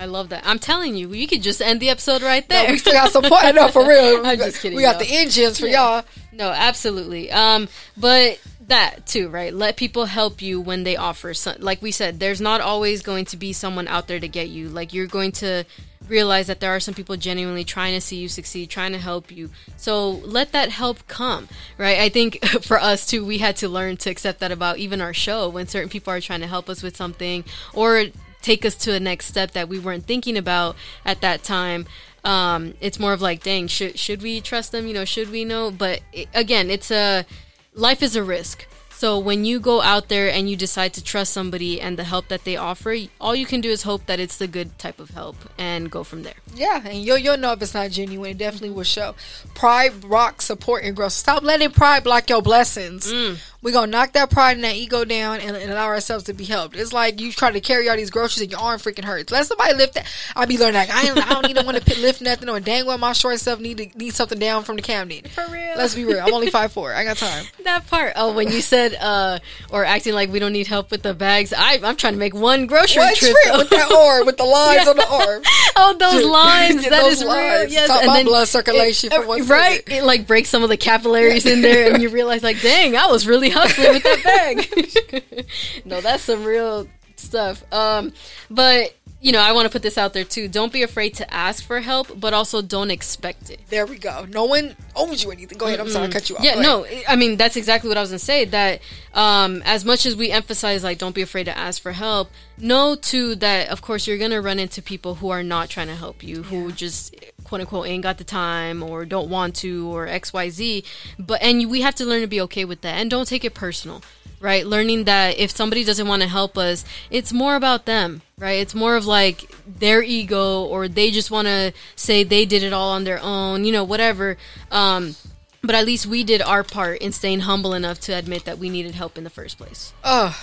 [0.01, 0.43] I love that.
[0.47, 2.71] I'm telling you, you could just end the episode right No, there.
[2.71, 3.33] we still got some point.
[3.43, 4.17] I for real.
[4.17, 5.07] I'm We got- just kidding, We got y'all.
[5.07, 6.03] the engines for y'all.
[6.31, 7.31] no, absolutely.
[7.31, 9.53] Um, but that too, right?
[9.53, 11.33] Let people help you when they offer.
[11.35, 14.49] Some, like we said, there's not always going to be someone out there to get
[14.49, 14.69] you.
[14.69, 15.65] Like you're going to
[16.07, 19.31] realize that there are some people genuinely trying to see you succeed, trying to help
[19.31, 19.49] you.
[19.77, 21.47] So let that help come,
[21.77, 21.99] right?
[21.99, 25.13] I think for us too, we had to learn to accept that about even our
[25.13, 27.43] show when certain people are trying to help us with something
[27.73, 28.05] or
[28.41, 30.75] take us to a next step that we weren't thinking about
[31.05, 31.85] at that time.
[32.23, 34.87] Um, it's more of like, dang, should should we trust them?
[34.87, 35.71] You know, should we know?
[35.71, 37.25] But it, again, it's a
[37.73, 38.67] life is a risk.
[39.01, 42.27] So when you go out there and you decide to trust somebody and the help
[42.27, 45.09] that they offer, all you can do is hope that it's the good type of
[45.09, 46.35] help and go from there.
[46.53, 48.29] Yeah, and you'll you'll know if it's not genuine.
[48.29, 49.15] It definitely will show.
[49.55, 51.13] Pride rock, support and growth.
[51.13, 53.11] Stop letting pride block your blessings.
[53.11, 53.39] Mm.
[53.63, 56.45] We're gonna knock that pride and that ego down and, and allow ourselves to be
[56.45, 56.75] helped.
[56.75, 59.31] It's like you try to carry all these groceries and your arm freaking hurts.
[59.31, 60.07] Let somebody lift that.
[60.35, 62.59] I'll be learning like I, ain't, I don't need even want to lift nothing or
[62.59, 65.27] dang well my short self need to need something down from the cabinet.
[65.27, 65.73] For real.
[65.77, 66.19] Let's be real.
[66.21, 66.93] I'm only five four.
[66.93, 67.45] I got time.
[67.63, 68.13] That part.
[68.15, 69.37] Oh, when you said uh
[69.69, 72.33] or acting like we don't need help with the bags, I I'm trying to make
[72.33, 73.33] one grocery One trip.
[73.57, 75.43] with that arm with the lines on the arm.
[75.83, 76.83] Oh, those lines.
[76.83, 77.29] That those is real.
[77.29, 77.73] lines.
[77.73, 77.85] Yes.
[77.85, 79.77] Stop my blood circulation it- for one right.
[79.77, 79.93] second.
[79.95, 83.07] It like breaks some of the capillaries in there, and you realize, like, dang, I
[83.07, 85.45] was really hustling with that bag.
[85.85, 87.63] no, that's some real stuff.
[87.71, 88.13] Um,
[88.49, 90.47] but you know, I want to put this out there too.
[90.47, 93.59] Don't be afraid to ask for help, but also don't expect it.
[93.69, 94.25] There we go.
[94.27, 95.59] No one owes you anything.
[95.59, 95.79] Go ahead.
[95.79, 96.43] I'm sorry, I cut you off.
[96.43, 98.45] Yeah, no, I mean that's exactly what I was gonna say.
[98.45, 98.81] That
[99.13, 102.95] um, as much as we emphasize like don't be afraid to ask for help, know
[102.95, 106.23] too that of course you're gonna run into people who are not trying to help
[106.23, 110.33] you, who just quote unquote ain't got the time or don't want to or X
[110.33, 110.83] Y Z.
[111.19, 113.53] But and we have to learn to be okay with that and don't take it
[113.53, 114.01] personal.
[114.41, 118.59] Right, learning that if somebody doesn't want to help us, it's more about them, right?
[118.59, 122.73] It's more of like their ego, or they just want to say they did it
[122.73, 124.37] all on their own, you know, whatever.
[124.71, 125.15] Um,
[125.61, 128.71] but at least we did our part in staying humble enough to admit that we
[128.71, 129.93] needed help in the first place.
[130.03, 130.35] Oh,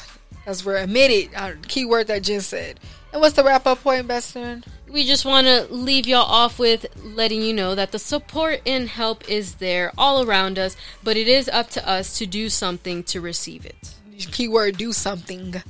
[0.46, 1.34] that's where admitted.
[1.34, 2.78] Uh, key word that Jen said.
[3.18, 4.64] And what's the wrap up point, best friend?
[4.88, 8.88] We just want to leave y'all off with letting you know that the support and
[8.88, 13.02] help is there all around us, but it is up to us to do something
[13.02, 13.96] to receive it.
[14.30, 15.60] Keyword do something.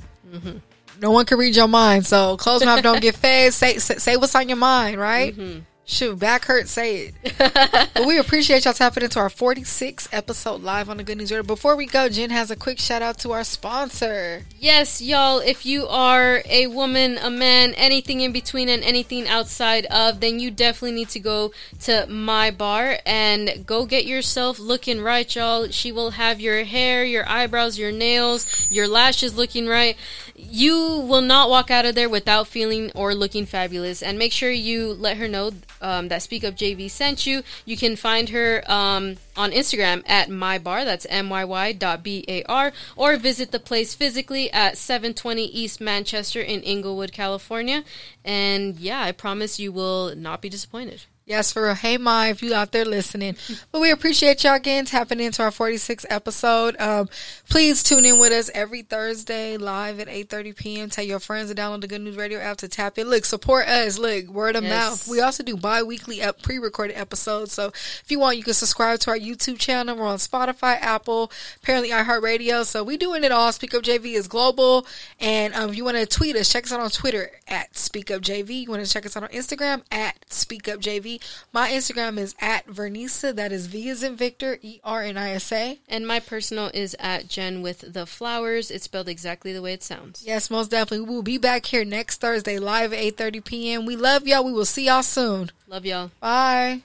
[1.01, 3.51] No one can read your mind, so close mouth don't get fed.
[3.51, 5.35] Say, say say what's on your mind, right?
[5.35, 5.61] Mm-hmm.
[5.89, 7.35] Shoot, back hurt, say it.
[7.95, 11.41] but we appreciate y'all tapping into our 46th episode live on the Good News Radio.
[11.41, 14.43] Before we go, Jen has a quick shout out to our sponsor.
[14.59, 19.87] Yes, y'all, if you are a woman, a man, anything in between and anything outside
[19.87, 25.01] of, then you definitely need to go to my bar and go get yourself looking
[25.01, 25.69] right, y'all.
[25.69, 29.97] She will have your hair, your eyebrows, your nails, your lashes looking right.
[30.41, 34.01] You will not walk out of there without feeling or looking fabulous.
[34.01, 37.43] And make sure you let her know um, that Speak Up JV sent you.
[37.65, 40.85] You can find her um, on Instagram at my bar.
[40.85, 45.45] That's m y y dot b a r, or visit the place physically at 720
[45.45, 47.83] East Manchester in Inglewood, California.
[48.23, 51.05] And yeah, I promise you will not be disappointed.
[51.29, 51.75] Yes, for real.
[51.75, 53.35] Hey, Ma, if you out there listening.
[53.71, 56.75] But we appreciate y'all again tapping into our 46th episode.
[56.81, 57.07] Um,
[57.47, 60.89] please tune in with us every Thursday live at 8.30 p.m.
[60.89, 63.05] Tell your friends to download the Good News Radio app to tap it.
[63.05, 63.99] Look, support us.
[63.99, 64.71] Look, word of Yes.
[64.73, 65.07] mouth.
[65.07, 67.53] We also do bi-weekly ep- pre-recorded episodes.
[67.53, 69.95] So if you want, you can subscribe to our YouTube channel.
[69.97, 72.65] We're on Spotify, Apple, apparently iHeartRadio.
[72.65, 73.51] So we doing it all.
[73.51, 74.87] Speak Up JV is global.
[75.19, 78.09] And um, if you want to tweet us, check us out on Twitter at Speak
[78.09, 78.61] Up JV.
[78.63, 81.18] You want to check us out on Instagram at Speak Up JV.
[81.53, 83.35] My Instagram is at Vernisa.
[83.35, 85.79] That is V as in Victor, E R N I S A.
[85.87, 88.71] And my personal is at Jen with the flowers.
[88.71, 90.23] It's spelled exactly the way it sounds.
[90.25, 91.07] Yes, most definitely.
[91.07, 93.85] We will be back here next Thursday live at 8.30 p.m.
[93.85, 94.43] We love y'all.
[94.43, 95.51] We will see y'all soon.
[95.67, 96.11] Love y'all.
[96.19, 96.83] Bye.